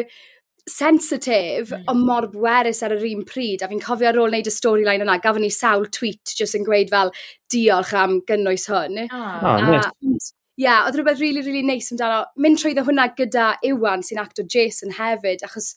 [0.71, 1.85] sensitif, mm.
[1.93, 3.65] ond mor bwerus ar yr un pryd.
[3.65, 6.65] A fi'n cofio ar ôl wneud y storyline yna, gafon ni sawl tweet jyst yn
[6.67, 7.13] gweud fel,
[7.53, 9.05] diolch am gynnwys hwn.
[9.11, 10.33] Ah, oh, a, nice.
[10.55, 12.23] Ie, yeah, oedd rhywbeth really, really neis amdano.
[12.41, 15.73] Mynd trwyddo hwnna gyda Iwan sy'n actor Jason hefyd, achos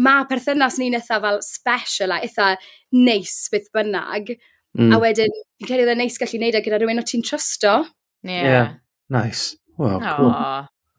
[0.00, 2.54] mae perthynas ni'n eitha fel special a eitha
[2.94, 4.36] neis byth bynnag.
[4.78, 4.94] Mm.
[4.94, 7.80] A wedyn, fi'n credu oedd e'n neis gallu neud e gyda rhywun o ti'n trysto.
[8.24, 8.30] Ie.
[8.30, 8.52] Yeah.
[8.54, 8.76] yeah.
[9.10, 9.56] Nice.
[9.76, 10.30] Wow, cool.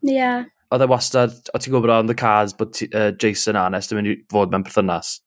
[0.04, 0.18] Ie.
[0.18, 3.92] Yeah oedd e wastad, o ti'n gwybod on the cards bod uh, Jason a Nes
[3.92, 5.20] yn mynd i fod mewn perthynas?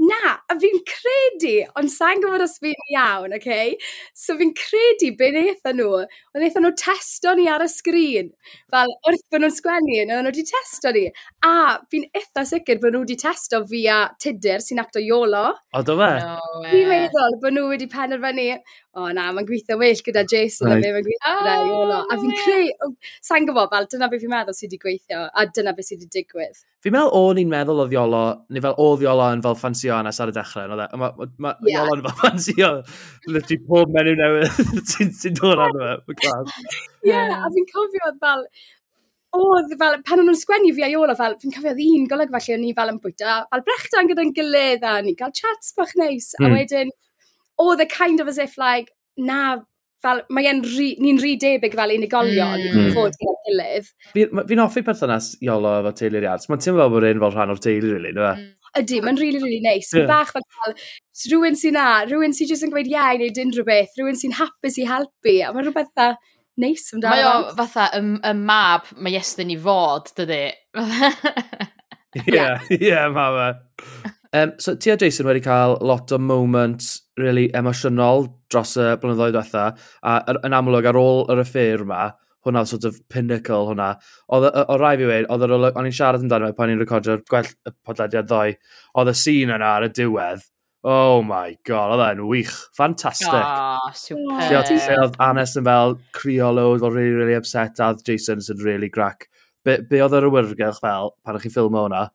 [0.00, 3.38] Na, a fi'n credu, ond sa'n gwybod os fi'n iawn, oce?
[3.38, 3.74] Okay?
[4.16, 8.30] So fi'n credu be wnaethon nhw, oedd wnaethon nhw testo ni ar y sgrin.
[8.72, 11.04] Fel wrth bod nhw'n sgwennu, oedd nhw wedi testo ni.
[11.46, 11.54] A
[11.92, 15.46] fi'n eitha sicr bod nhw wedi testo fi a Tudur sy'n acto Iolo.
[15.76, 16.12] O, do fe?
[16.24, 18.48] No, Fi'n meddwl bod nhw wedi penderfynu,
[18.98, 20.82] o na, mae'n gweithio well gyda Jason right.
[20.82, 21.98] a mae'n gweithio gyda oh, Iolo.
[22.10, 22.90] A fi'n creu, oh,
[23.26, 26.18] sa'n gwybod, fel dyna beth fi'n meddwl sydd wedi gweithio, a dyna beth sydd wedi
[26.18, 26.58] digwydd.
[26.82, 30.18] Fi'n meddwl o'n i'n meddwl o ddiolo, neu fel o ddiolo yn fel ffansio anas
[30.24, 31.84] ar y dechrau, mae ma, ma, yeah.
[31.84, 32.72] iolo yn fel ffansio,
[33.28, 34.58] literally pob menyw newydd
[34.94, 38.42] sy'n sy dod ar yma, Ie, yeah, a fi'n cofio fel,
[39.38, 42.56] oedd fel, pan o'n nhw'n sgwennu fi a Iolo, fel, fi'n cofio un golygfa lle
[42.56, 46.32] o'n ni fel yn bwyta, fel brechdan gyda'n gilydd, a ni'n cael chats bach neis,
[46.34, 46.42] mm.
[46.42, 46.58] a hmm.
[46.58, 46.92] wedyn,
[47.62, 49.58] oedd e kind of as if like, na,
[50.04, 52.76] fel, mae e'n ni'n rhi debyg fel unigolion mm.
[52.76, 52.94] Hmm.
[52.96, 53.90] fod i'n gilydd.
[54.14, 56.46] Fi'n fi offi perthynas iolo efo teulu riad.
[56.48, 58.32] Mae'n teimlo fel bod e'n fel rhan o'r teulu, really, nwe?
[58.38, 58.48] Mm.
[58.80, 59.88] Ydy, mae'n really, really neis.
[59.90, 59.98] Nice.
[59.98, 60.06] Yeah.
[60.06, 60.76] bach fel cael
[61.26, 64.36] rhywun sy'n na, rhywun sy'n jyst yn gweud ie, i wneud unrhyw beth, rhywun sy'n
[64.38, 66.12] hapus i helpu, a mae rhywbeth dda
[66.60, 67.16] neis amdano.
[67.16, 70.44] Mae o fatha y, y mab mae Iestyn i fod, dydy.
[72.26, 72.46] Ie,
[72.78, 73.52] ie, mama.
[74.32, 79.36] Um, so, ti a Jason wedi cael lot o moments really emosiynol dros y blynyddoedd
[79.36, 79.66] diwetha,
[80.02, 82.10] a yn amlwg ar ôl yr affair yma,
[82.46, 83.90] hwnna sort of pinnacle hwnna.
[84.32, 87.74] Oedd O rai fi wedi, oedd o'n i'n siarad amdano pan i'n recordio'r gwell y
[87.86, 88.56] podlediad ddoe,
[89.00, 90.48] oedd y sîn yna ar y diwedd,
[90.82, 92.54] Oh my god, oedd e'n wych.
[92.72, 93.28] Fantastic.
[93.34, 94.94] Ah, oh, super.
[94.96, 99.28] Oedd Anes yn fel criolwyd, fel really, really upset, a Jason yn really grac.
[99.64, 102.06] Be, be oedd yr awyrgylch fel pan o'ch chi ffilm hwnna?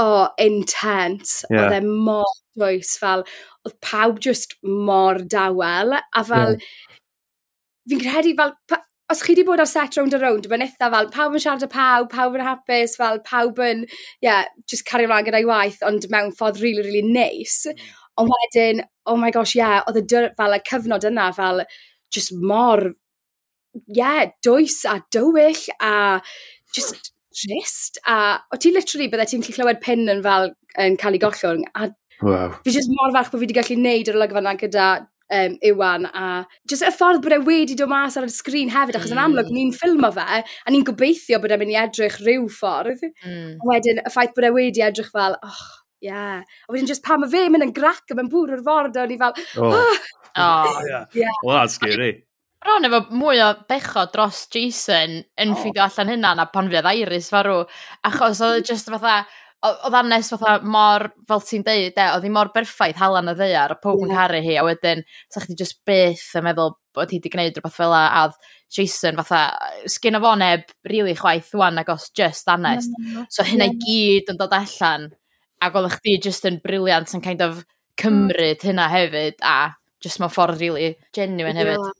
[0.00, 1.44] O, oh, intense.
[1.50, 1.66] Yeah.
[1.66, 3.26] Oedd e mor dwys fel,
[3.68, 6.96] oedd pawb just mor dawel, a fel, yeah.
[7.90, 8.80] fi'n credu fel, pa,
[9.10, 11.66] os chi wedi bod ar set round a round, mae'n eitha fel, pawb yn siarad
[11.66, 13.84] â pawb, pawb yn hapus, fel, pawb yn,
[14.24, 17.64] yeah, just cario ymlaen gyda'i waith, ond mewn ffordd really, really neis.
[17.66, 17.88] Nice.
[18.20, 21.64] Ond wedyn, oh my gosh, yeah, oedd y fel y cyfnod yna fel,
[22.12, 22.90] just mor,
[23.86, 26.20] yeah, dwys a dywyll a
[26.74, 27.98] just trist.
[28.06, 30.50] A o ti literally byddai ti'n gallu clywed pin yn fel
[30.82, 31.90] yn cael ei gollwng a
[32.22, 32.58] Wow.
[32.64, 34.86] Fi jyst mor falch bod fi wedi gallu neud yr olygfa yna gyda
[35.30, 36.30] um, Iwan a
[36.68, 39.16] jyst y ffordd bod e wedi dod mas ar y sgrin hefyd achos mm.
[39.16, 39.58] yn amlwg mm.
[39.58, 43.04] ni'n ffilmo fe a ni'n gobeithio bod e'n mynd i edrych rhyw ffordd.
[43.24, 43.52] Mm.
[43.56, 45.68] A wedyn y ffaith bod e wedi edrych fel, oh,
[46.00, 46.40] Yeah.
[46.64, 49.02] A wedyn jyst pan mae fe mynd yn grac a mae'n bwr o'r ford oh.
[49.04, 49.34] a ni fel...
[49.60, 49.74] Oh.
[49.76, 49.96] oh.
[50.40, 50.82] oh.
[50.88, 51.04] yeah.
[51.12, 51.40] yeah.
[51.44, 52.24] Well, that's scary.
[52.64, 55.60] Ron efo mwy o becho dros Jason yn oh.
[55.60, 57.62] ffidio allan hynna na pan fydd Iris farw.
[58.08, 58.68] Achos oedd e mm.
[58.72, 59.18] just fatha,
[59.66, 63.74] oedd annes fatha mor, fel ti'n deud, de, oedd hi mor berffaith halan y ddeiar,
[63.74, 64.22] a pob yn yeah.
[64.22, 65.02] caru hi, a wedyn,
[65.32, 68.22] sa chdi just byth yn meddwl bod hi wedi gwneud rhywbeth fel a, a
[68.72, 69.42] Jason fatha,
[69.90, 72.92] sgyn o fo neb rili really chwaith wan agos just anest.
[72.96, 73.28] Mm -hmm.
[73.28, 75.10] So hynna i gyd yn dod allan,
[75.60, 77.64] ac oedd chdi just yn briliant yn kind of
[78.00, 78.66] cymryd mm.
[78.70, 81.76] hynna hefyd, a just mewn ffordd really genuine hefyd.
[81.76, 81.99] Yeah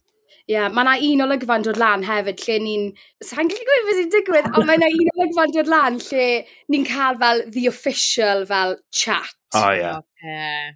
[0.50, 2.86] yeah, mae yna un olygfa'n dod lan hefyd lle ni'n...
[3.22, 6.26] Sa'n gallu gwybod beth sy'n digwydd, ond mae yna un olygfa'n dod lan lle
[6.72, 9.36] ni'n cael fel the official fel chat.
[9.54, 10.00] Oh, yeah.
[10.02, 10.72] Okay.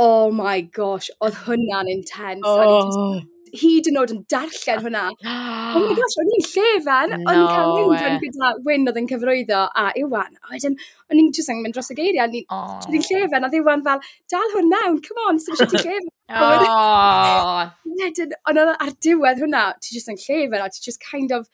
[0.00, 2.48] Oh my gosh, oedd hwnna'n intense.
[2.48, 3.20] Oh
[3.60, 5.02] hyd yn oed yn darllen hwnna.
[5.76, 9.00] oh my gosh, o'n i'n llefen, no o'n i'n cael mynd yn gyda Wyn oedd
[9.00, 10.38] yn cyfrwyddo a Iwan.
[10.44, 10.78] A wedyn,
[11.10, 13.10] o'n i'n just yn mynd dros y geiriau, o'n i'n oh.
[13.10, 16.08] llefen, a Iwan fel, dal hwn mewn, come on, sy'n eisiau ti llefen.
[16.30, 17.66] Oh.
[17.66, 17.90] E.
[17.98, 21.48] Wedyn, ond ar diwedd hwnna, ti'n just yn llefen, a ti'n just kind of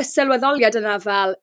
[0.00, 1.34] y sylweddoliad yna fel,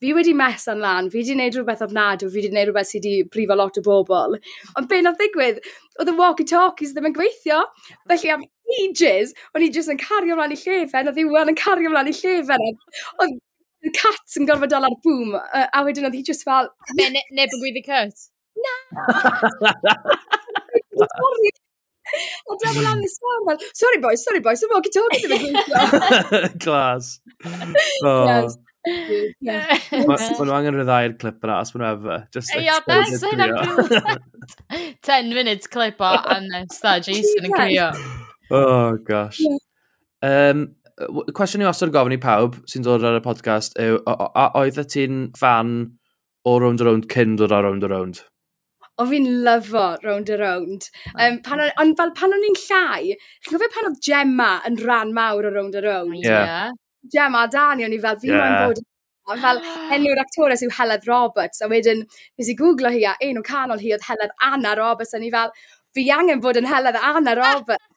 [0.00, 3.28] fi wedi mesan lan, fi wedi gwneud rhywbeth ofnadw, fi wedi gwneud rhywbeth sydd wedi
[3.34, 4.38] brifo lot o bobl.
[4.78, 5.60] Ond be nath ddigwydd,
[6.00, 7.60] oedd y walkie-talkies ddim yn gweithio.
[8.08, 8.46] Felly am
[8.80, 12.16] ages, o'n i jyst yn cario mlaen i llefen, oedd Iwan yn cario mlaen i
[12.16, 12.64] llefen.
[13.20, 13.36] Oedd
[13.84, 16.72] y cat yn gorfod dal ar bŵm, a wedyn oedd hi jyst fel...
[16.96, 18.26] Be, ne, neb yn gweithio cut?
[18.64, 18.74] Na!
[22.50, 26.40] A dwi'n mynd am ysgol, fel, sorry boys, sorry boys, y walkie-talkie ddim yn gweithio.
[26.64, 27.12] Glas.
[28.02, 28.24] Oh.
[28.26, 28.58] Yes.
[28.88, 32.18] Mae nhw angen rhyddau'r clip yna, os maen nhw efo.
[32.36, 34.22] Just Ia, beth sy'n agreement?
[35.06, 37.90] 10 minutes clip o Anna Star Jason yn crio.
[38.50, 39.42] Oh, gosh.
[40.24, 40.70] Um,
[41.36, 44.00] cwestiwn i osod gofyn i pawb sy'n dod ar y podcast yw,
[44.48, 45.78] oedd y ti'n fan
[46.48, 48.24] o Round Around cyn dod ar Round Around?
[49.00, 50.90] o fi'n lyfo round a round.
[51.14, 55.14] Um, pan, ond fel pan o'n i'n llai, chi'n gofio pan oedd Gemma yn rhan
[55.16, 56.18] mawr o round a round?
[56.20, 56.68] Yeah.
[57.12, 58.64] Gemma a Dani, o'n i fel, fi yeah.
[58.66, 58.80] bod
[59.30, 59.60] A fel
[59.94, 63.82] enw'r actores yw Heledd Roberts, a wedyn nes i googlo hi a un o canol
[63.82, 65.52] hi oedd Heledd Anna Roberts, a ni fel,
[65.94, 67.86] fi angen bod yn Heledd Anna Roberts.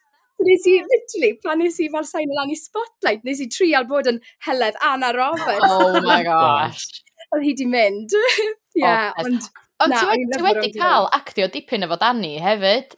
[0.43, 4.09] nes i, literally, pan nes i fel sain lan i Spotlight, nes i trial bod
[4.11, 5.69] yn Heledd Anna Roberts.
[5.69, 6.87] Oh my gosh.
[7.31, 8.17] Oedd hi di mynd.
[8.83, 9.51] yeah, oh, ond...
[9.83, 12.93] Ond ti wedi cael actio dipyn efo Dani hefyd.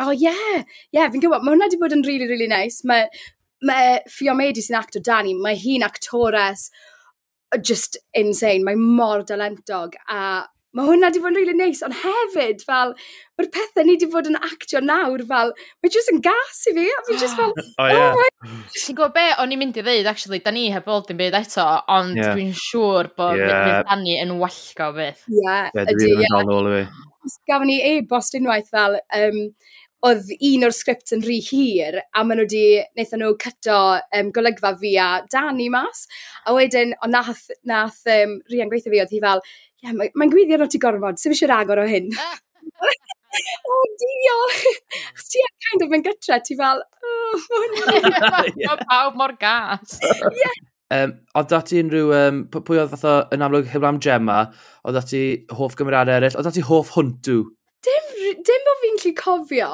[0.00, 0.62] O oh, ie, yeah.
[0.62, 2.86] ie, yeah, fi'n gwybod, mae hwnna wedi bod yn really, really nice.
[2.88, 3.10] Mae
[3.68, 6.68] mae Fiomedi sy'n actor Dani, mae hi'n actores
[7.66, 10.46] just insane, mae mor dalentog a
[10.76, 12.92] mae hwnna wedi bod yn really nice, ond hefyd, fel,
[13.38, 15.50] mae'r pethau ni wedi bod yn actio nawr, fel,
[15.82, 18.04] mae jyst yn gas i fi, a fi jyst fel, oh, yeah.
[18.04, 18.52] oh my...
[18.76, 21.38] Ti'n gwybod be, o'n i'n mynd i ddeud, actually, da ni heb bod yn byd
[21.40, 22.36] eto, ond yeah.
[22.38, 23.80] dwi'n siŵr bod yeah.
[23.88, 25.26] da ni yn wallgo beth.
[25.26, 26.30] Ie, yeah, ydy, ie.
[26.30, 26.94] Yeah.
[27.50, 29.42] Gafon ni e-bost unwaith fel, um,
[30.06, 33.78] oedd un o'r sgript yn rhy hir a maen nhw wedi, wnaethon nhw cyto
[34.16, 36.06] um, golygfa fi a Dani mas
[36.46, 40.16] a wedyn, ond nath, nath um, Rian gweithio fi oedd hi fel ie, yeah, mae'n
[40.16, 42.12] mae gwyddi arno ti gorfod, sef eisiau agor o hyn?
[43.70, 44.62] O diolch
[45.14, 47.44] chos ti yn kind of yn gytra ti fel oh,
[48.66, 50.00] mae pawb mor gas.
[50.90, 54.40] Um, oedd dati unrhyw, um, pwy oedd fatho yn amlwg heblaw am Gemma,
[54.82, 55.22] oedd dati
[55.54, 57.44] hoff gymeriadau eraill, oedd dati hoff hwntw?
[57.86, 59.68] Dim dim bod fi'n lli cofio,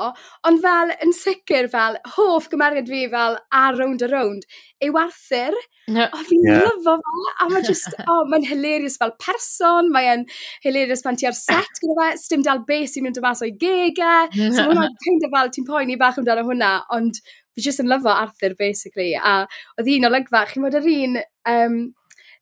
[0.48, 4.46] ond fel yn sicr fel hoff gymeriad fi fel a round a round
[4.84, 5.56] yw Arthur.
[5.88, 6.06] No.
[6.10, 6.64] O, fi'n yeah.
[6.66, 10.24] lyfo fo, a mae just, o, oh, mae'n hilarious fel person, mae'n
[10.64, 14.32] hilarious pan ti ar set gyda fe, sdim dal beth sy'n mynd mas o'i gegau,
[14.34, 17.22] so mae hwnna'n kind of fel, ti'n poeni bach amdano hwnna, ond
[17.54, 19.38] fi just yn lyfo Arthur, basically, a
[19.78, 21.20] oedd un olygfa, chi'n bod yr un,
[21.52, 21.78] um,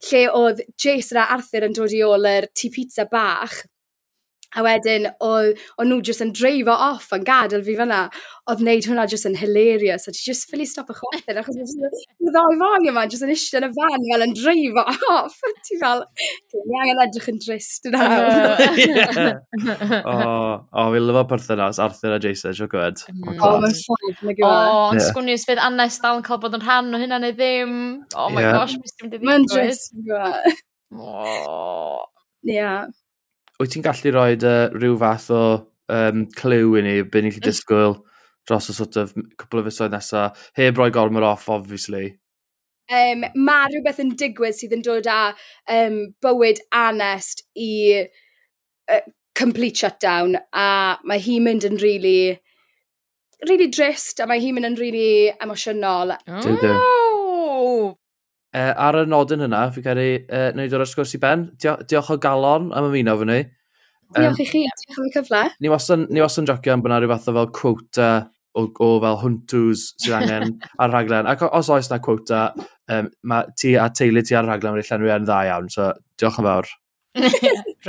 [0.08, 3.60] lle oedd Jason a Arthur yn dod i ôl yr tŷ pizza bach,
[4.54, 8.04] A wedyn, o'n nhw jyst yn dreifo off yn gadael fi fyna.
[8.50, 10.06] Oedd wneud hwnna jyst yn hilarious.
[10.06, 13.62] A ti jyst ffili stop y chwaith achos y ddoi foi yma jyst yn eistedd
[13.62, 14.84] yn y fan fel yn dreifo
[15.16, 15.38] off.
[15.66, 16.04] Ti fel,
[16.54, 18.04] ni angen edrych yn drist yna.
[20.04, 20.14] O,
[20.74, 23.00] O, fi lyfo perthynas Arthur a Jason, siw gwed.
[23.08, 23.38] O, mm.
[23.38, 24.48] oh mae'n ffordd, mae'n gwybod.
[24.48, 27.78] O, ond sgwnius fydd Annes dal yn cael bod yn rhan o hynna neu ddim.
[28.18, 29.94] Oh my gosh, mis dim dim Mae'n drist,
[32.44, 32.68] Ie
[33.60, 35.44] wyt ti'n gallu rhoi uh, rhyw fath o
[35.92, 37.96] um, clyw i ni, be ni'n gallu disgwyl
[38.48, 42.14] dros y sort of cwpl o fusoedd nesaf, heb roi gormod off, obviously.
[42.92, 45.20] Um, mae rhywbeth yn digwydd sydd yn dod â
[45.72, 47.70] um, bywyd anest i
[48.04, 49.00] uh,
[49.34, 52.36] complete shutdown, a mae hi'n mynd yn really,
[53.48, 56.18] really drist, a mae hi'n mynd yn really emosiynol.
[56.28, 56.93] Oh.
[58.54, 61.48] Uh, ar y nodyn hynna, fi cael ei uh, wneud o'r sgwrs i ben.
[61.58, 63.38] Dio, diolch o galon am ymuno fy ni.
[64.14, 65.40] Diolch i chi, diolch am y cyfle.
[65.64, 68.10] Ni wastad ni wastad yn jocio am bod yna rhyw fath o fel quota
[68.54, 71.26] o, o fel hwntws sydd angen ar rhaglen.
[71.32, 72.44] Ac os oes na quota,
[72.94, 75.90] um, mae ti a teulu ti ar rhaglen wedi'i llenwi yn dda iawn, so
[76.20, 76.72] diolch yn fawr.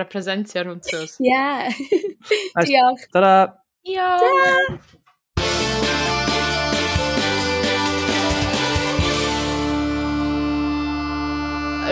[0.02, 1.18] Representio'r hwntws.
[1.22, 2.02] Ie.
[2.72, 3.06] Diolch.
[3.14, 3.36] Ta-da.
[3.86, 4.96] Diolch.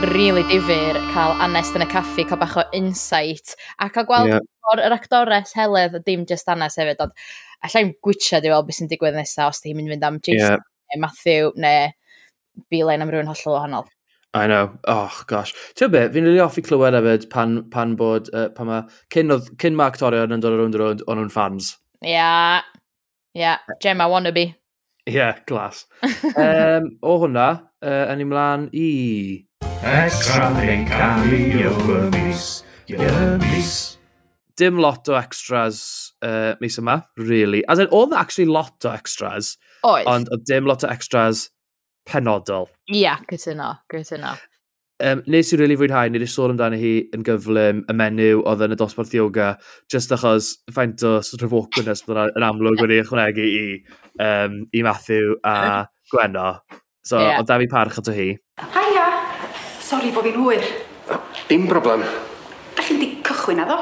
[0.02, 4.46] really difyr cael anest yn y caffi, cael bach o insight, a cael gweld yeah.
[4.72, 7.14] o'r yr actores heledd, dim just anest hefyd, ond
[7.68, 10.64] allai'n gwytsiad di fel beth sy'n digwydd nesaf os ti'n mynd fynd am Jason, yeah.
[10.94, 11.91] neu Matthew, neu
[12.70, 13.88] Bilen am rhywun hollol wahanol.
[14.34, 14.74] I know.
[14.89, 15.54] Oh, gosh.
[15.78, 18.82] Ti'n be, fi'n rili offi clywed hefyd pan, pan bod, uh, pan ma,
[19.14, 21.76] cyn, oedd, cyn ma actorion yn dod ar rownd ar rownd, o'n nhw'n fans.
[22.02, 22.66] Yeah.
[23.38, 23.62] Yeah.
[23.82, 24.56] Gemma wannabe.
[25.06, 25.86] Yeah, glas.
[26.38, 27.48] um, o hwnna,
[27.86, 28.88] uh, yn i mlaen i
[29.84, 32.43] Extra yn canu o y mis,
[32.88, 32.95] y
[33.41, 33.71] mis.
[34.55, 35.81] Dim lot o extras
[36.23, 37.65] uh, mis yma, really.
[37.67, 39.57] As in, oedd actually lot o extras.
[39.84, 40.07] Oedd.
[40.07, 41.49] Ond oedd dim lot o extras
[42.07, 42.69] penodol.
[42.93, 44.31] Ia, yeah, cytuno, cytuno.
[45.03, 48.63] Um, nes i really fwynhau, ni wedi sôn amdano hi yn gyflym y menyw oedd
[48.63, 49.49] yn y dosbarth yoga,
[49.91, 53.67] just achos faint o sort of rhyfogwnes bydd yn amlwg wedi ychwanegu i,
[54.29, 56.53] um, i Matthew a Gwenno.
[57.03, 57.41] So, yeah.
[57.41, 58.31] oedd da fi parch ato hi.
[58.63, 59.03] Hiya!
[59.94, 60.64] Sori bo fi'n hwyr.
[61.46, 62.02] Dim broblem.
[62.74, 63.76] Da chi'n di cychwyn addo?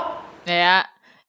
[0.43, 0.57] Ie.
[0.57, 0.82] Yeah.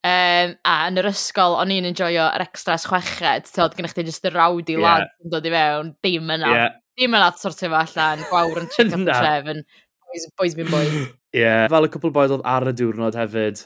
[0.02, 3.46] Um, a yn yr ysgol, o'n i'n enjoyo yr extras chweched.
[3.46, 4.82] Tyd, gynnwch chi just y rawdi yeah.
[4.82, 5.92] lad yn dod i fewn.
[6.02, 6.50] Dim yna.
[6.50, 6.74] Yeah.
[6.98, 8.26] Dim yna sortio fo allan.
[8.32, 9.52] Gwawr yn chicken up tref.
[9.54, 10.96] Yn boys, boys being boys.
[10.98, 11.44] Ie.
[11.44, 11.68] yeah.
[11.70, 13.62] Fel y cwpl boed oedd ar y diwrnod hefyd.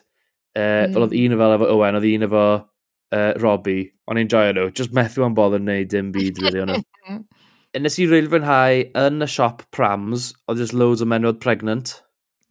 [0.53, 0.99] Uh, mm.
[0.99, 3.89] Fel oedd un o fel efo Owen, oedd un efo uh, Robbie.
[4.05, 4.69] O'n i'n joio nhw.
[4.77, 6.85] Just methu am bod yn neud dim byd, really, o'n nhw.
[7.83, 11.97] nes i rili fwynhau yn y siop prams, oedd just loads o menwod pregnant.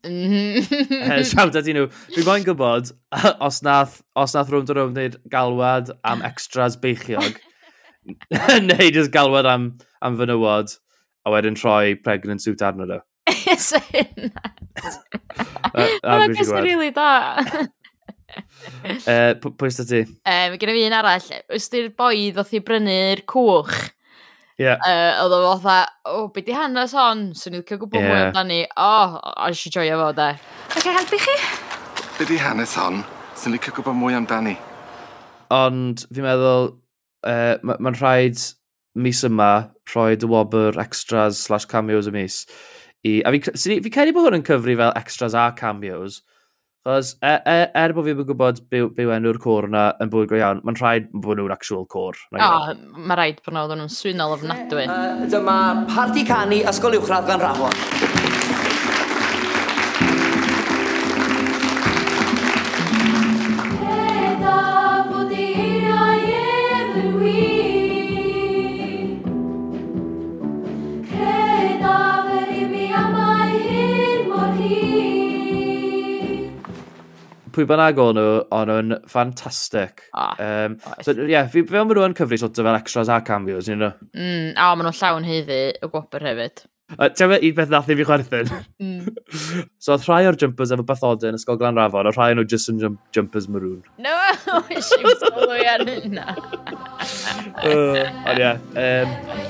[0.05, 1.23] Mm-hmm.
[1.26, 1.88] Siarad ydyn nhw.
[2.13, 2.91] Fi moyn gwybod
[3.47, 7.39] os nath, os nath rwnd o rwnd wneud galwad am extras beichiog.
[8.69, 9.71] neu just galwad am,
[10.05, 10.76] am fynywod,
[11.26, 13.01] a wedyn troi pregnant suit arno nhw.
[13.49, 14.30] Is it?
[15.73, 17.09] Mae'n gwestiwn rili da.
[19.41, 20.05] pwy sydd ti?
[20.28, 21.30] Um, Gwna fi un arall.
[21.57, 23.94] Ys di'r boi ddoth i brynu'r cwch
[24.57, 24.79] Yeah.
[24.87, 27.27] Uh, oedd o fatha, o, oh, beth di hanes hon?
[27.35, 28.07] Swn i'n cael gwybod yeah.
[28.07, 28.59] mwy amdani.
[28.71, 30.29] O, oh, a nes joio fo, de.
[30.69, 31.35] Ac okay, helpu chi?
[32.19, 33.01] Beth di hanes hon?
[33.35, 34.55] Swn i'n cael gwybod mwy amdani.
[35.55, 36.71] Ond, fi'n meddwl,
[37.27, 38.39] uh, mae'n ma rhaid
[38.95, 39.49] mis yma
[39.91, 42.45] rhoi dy wobr extras slash cameos y mis.
[43.05, 43.41] I, a fi,
[43.83, 46.21] fi credu bod hwn yn cyfri fel extras a cameos.
[46.86, 50.11] Chos, e, e, er, er, er bod fi'n gwybod byw, byw enw'r cwr yna yn
[50.13, 52.19] bwyd go iawn, mae'n rhaid bod nhw'n actual cwr.
[52.29, 53.05] O, oh, e.
[53.09, 54.86] mae rhaid bod nhw'n swynol ofnadwy.
[54.86, 55.57] Uh, dyma
[55.89, 58.24] Parti Canu Ysgol Uwchradd gan Rafon.
[77.55, 80.05] pwy bynnag o'n nhw, ond nhw'n ffantastig.
[80.13, 81.07] Ah, um, oes.
[81.07, 83.93] so, yeah, fi, fel maen nhw'n cyfri sort of fel extras a cameos, you know?
[84.13, 86.65] Mm, a maen nhw'n llawn heiddi y gwobr hefyd.
[86.85, 88.49] Ti'n meddwl un beth nath i fi chwerthin?
[88.77, 89.07] Mm.
[89.83, 92.69] so oedd rhai o'r jumpers efo bathodau yn ysgol Glan Rafon, a rhai nhw just
[92.69, 93.81] yn jump, jumpers maroon.
[93.97, 94.13] No,
[94.69, 96.27] eisiau sylwi ar hynna.
[97.71, 98.53] Ond ie,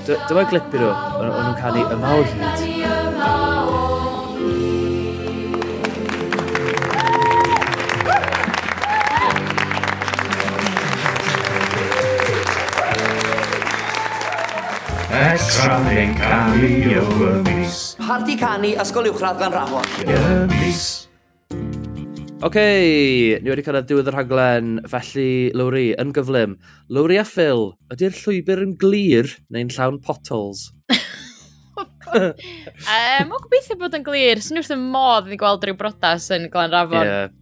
[0.08, 3.95] dyma glip i nhw, o'n nhw'n canu y mawr hyd.
[15.16, 17.96] Extra neu canu o y mis.
[17.96, 19.86] Parti canu Ysgol Uwchradd gan Rafon.
[20.04, 20.18] Y
[20.52, 21.08] mis.
[22.44, 26.58] Oce, okay, ni wedi cyrraedd diwedd yr rhaglen, felly Lowry, yn gyflym.
[26.92, 30.68] Lowry a Phil, ydy'r llwybr yn glir neu'n llawn potholes?
[32.12, 36.52] um, o gobeithio bod yn glir, sy'n wrth y modd i gweld rhyw brodas yn
[36.52, 37.08] Glan Rafon.
[37.08, 37.38] Ie, yeah.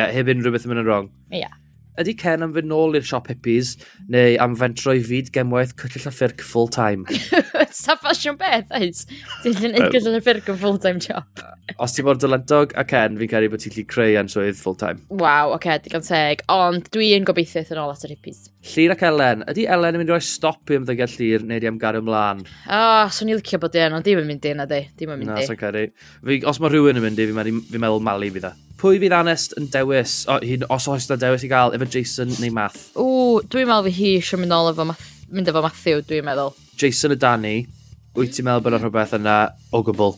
[0.00, 1.14] yeah, heb unrhyw beth yn mynd yn wrong.
[1.30, 1.46] Ie.
[1.46, 1.60] Yeah
[2.00, 3.74] ydy Ken am fynd nôl i'r siop hippies
[4.10, 7.06] neu am fentro i fyd gemwaith cyllell a ffyrc full time?
[7.74, 9.04] Sa ffasiwn beth, oes?
[9.44, 11.44] Ti'n gwneud cyllell a ffyrc yn full time job.
[11.82, 14.76] Os ti mor dylentog a Ken, fi'n cael ei bod ti'n lli creu answydd full
[14.80, 15.00] time.
[15.08, 16.44] Waw, oce, okay, digon teg.
[16.52, 18.44] Ond dwi'n gobeithio yn ôl at yr hippies.
[18.74, 19.46] Llyr ac Elen.
[19.52, 22.44] Ydy Elen yn mynd i roi stop i ymddygiad llyr neu di am gario ymlaen?
[22.44, 24.84] O, oh, swn i licio bod i yn, ond dim yn mynd i yna, di.
[24.98, 25.38] Dim yn mynd i.
[25.38, 25.88] Na, sy'n cael ei.
[26.44, 28.52] os mae rhywun yn mynd i, fi'n meddwl Mali fi dda.
[28.58, 31.88] E pwy fydd anest yn dewis, o, hyn, os oes yna dewis i gael, efo
[31.90, 32.90] Jason neu Math?
[32.98, 36.54] O, dwi'n meddwl fi hi eisiau mynd ôl efo mynd efo Matthew, dwi'n meddwl.
[36.80, 37.56] Jason y Danny,
[38.18, 39.38] wyt ti'n meddwl bod yna rhywbeth yna
[39.74, 40.16] o gwbl?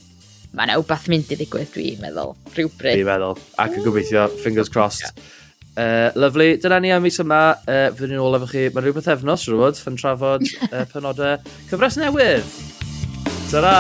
[0.57, 2.97] Mae yna wbeth mynd i ddigwydd, dwi'n meddwl, rhywbryd.
[2.97, 5.11] Dwi'n meddwl, ac yn gobeithio, fingers crossed.
[5.11, 5.33] Yeah.
[5.77, 9.13] Uh, lovely, dyna ni am mis yma, uh, fyddwn ni'n ôl efo chi, mae'n rhywbeth
[9.13, 11.37] efnos, rwy'n trafod uh, penodau
[11.69, 12.55] cyfres newydd.
[13.53, 13.77] Ta-ra!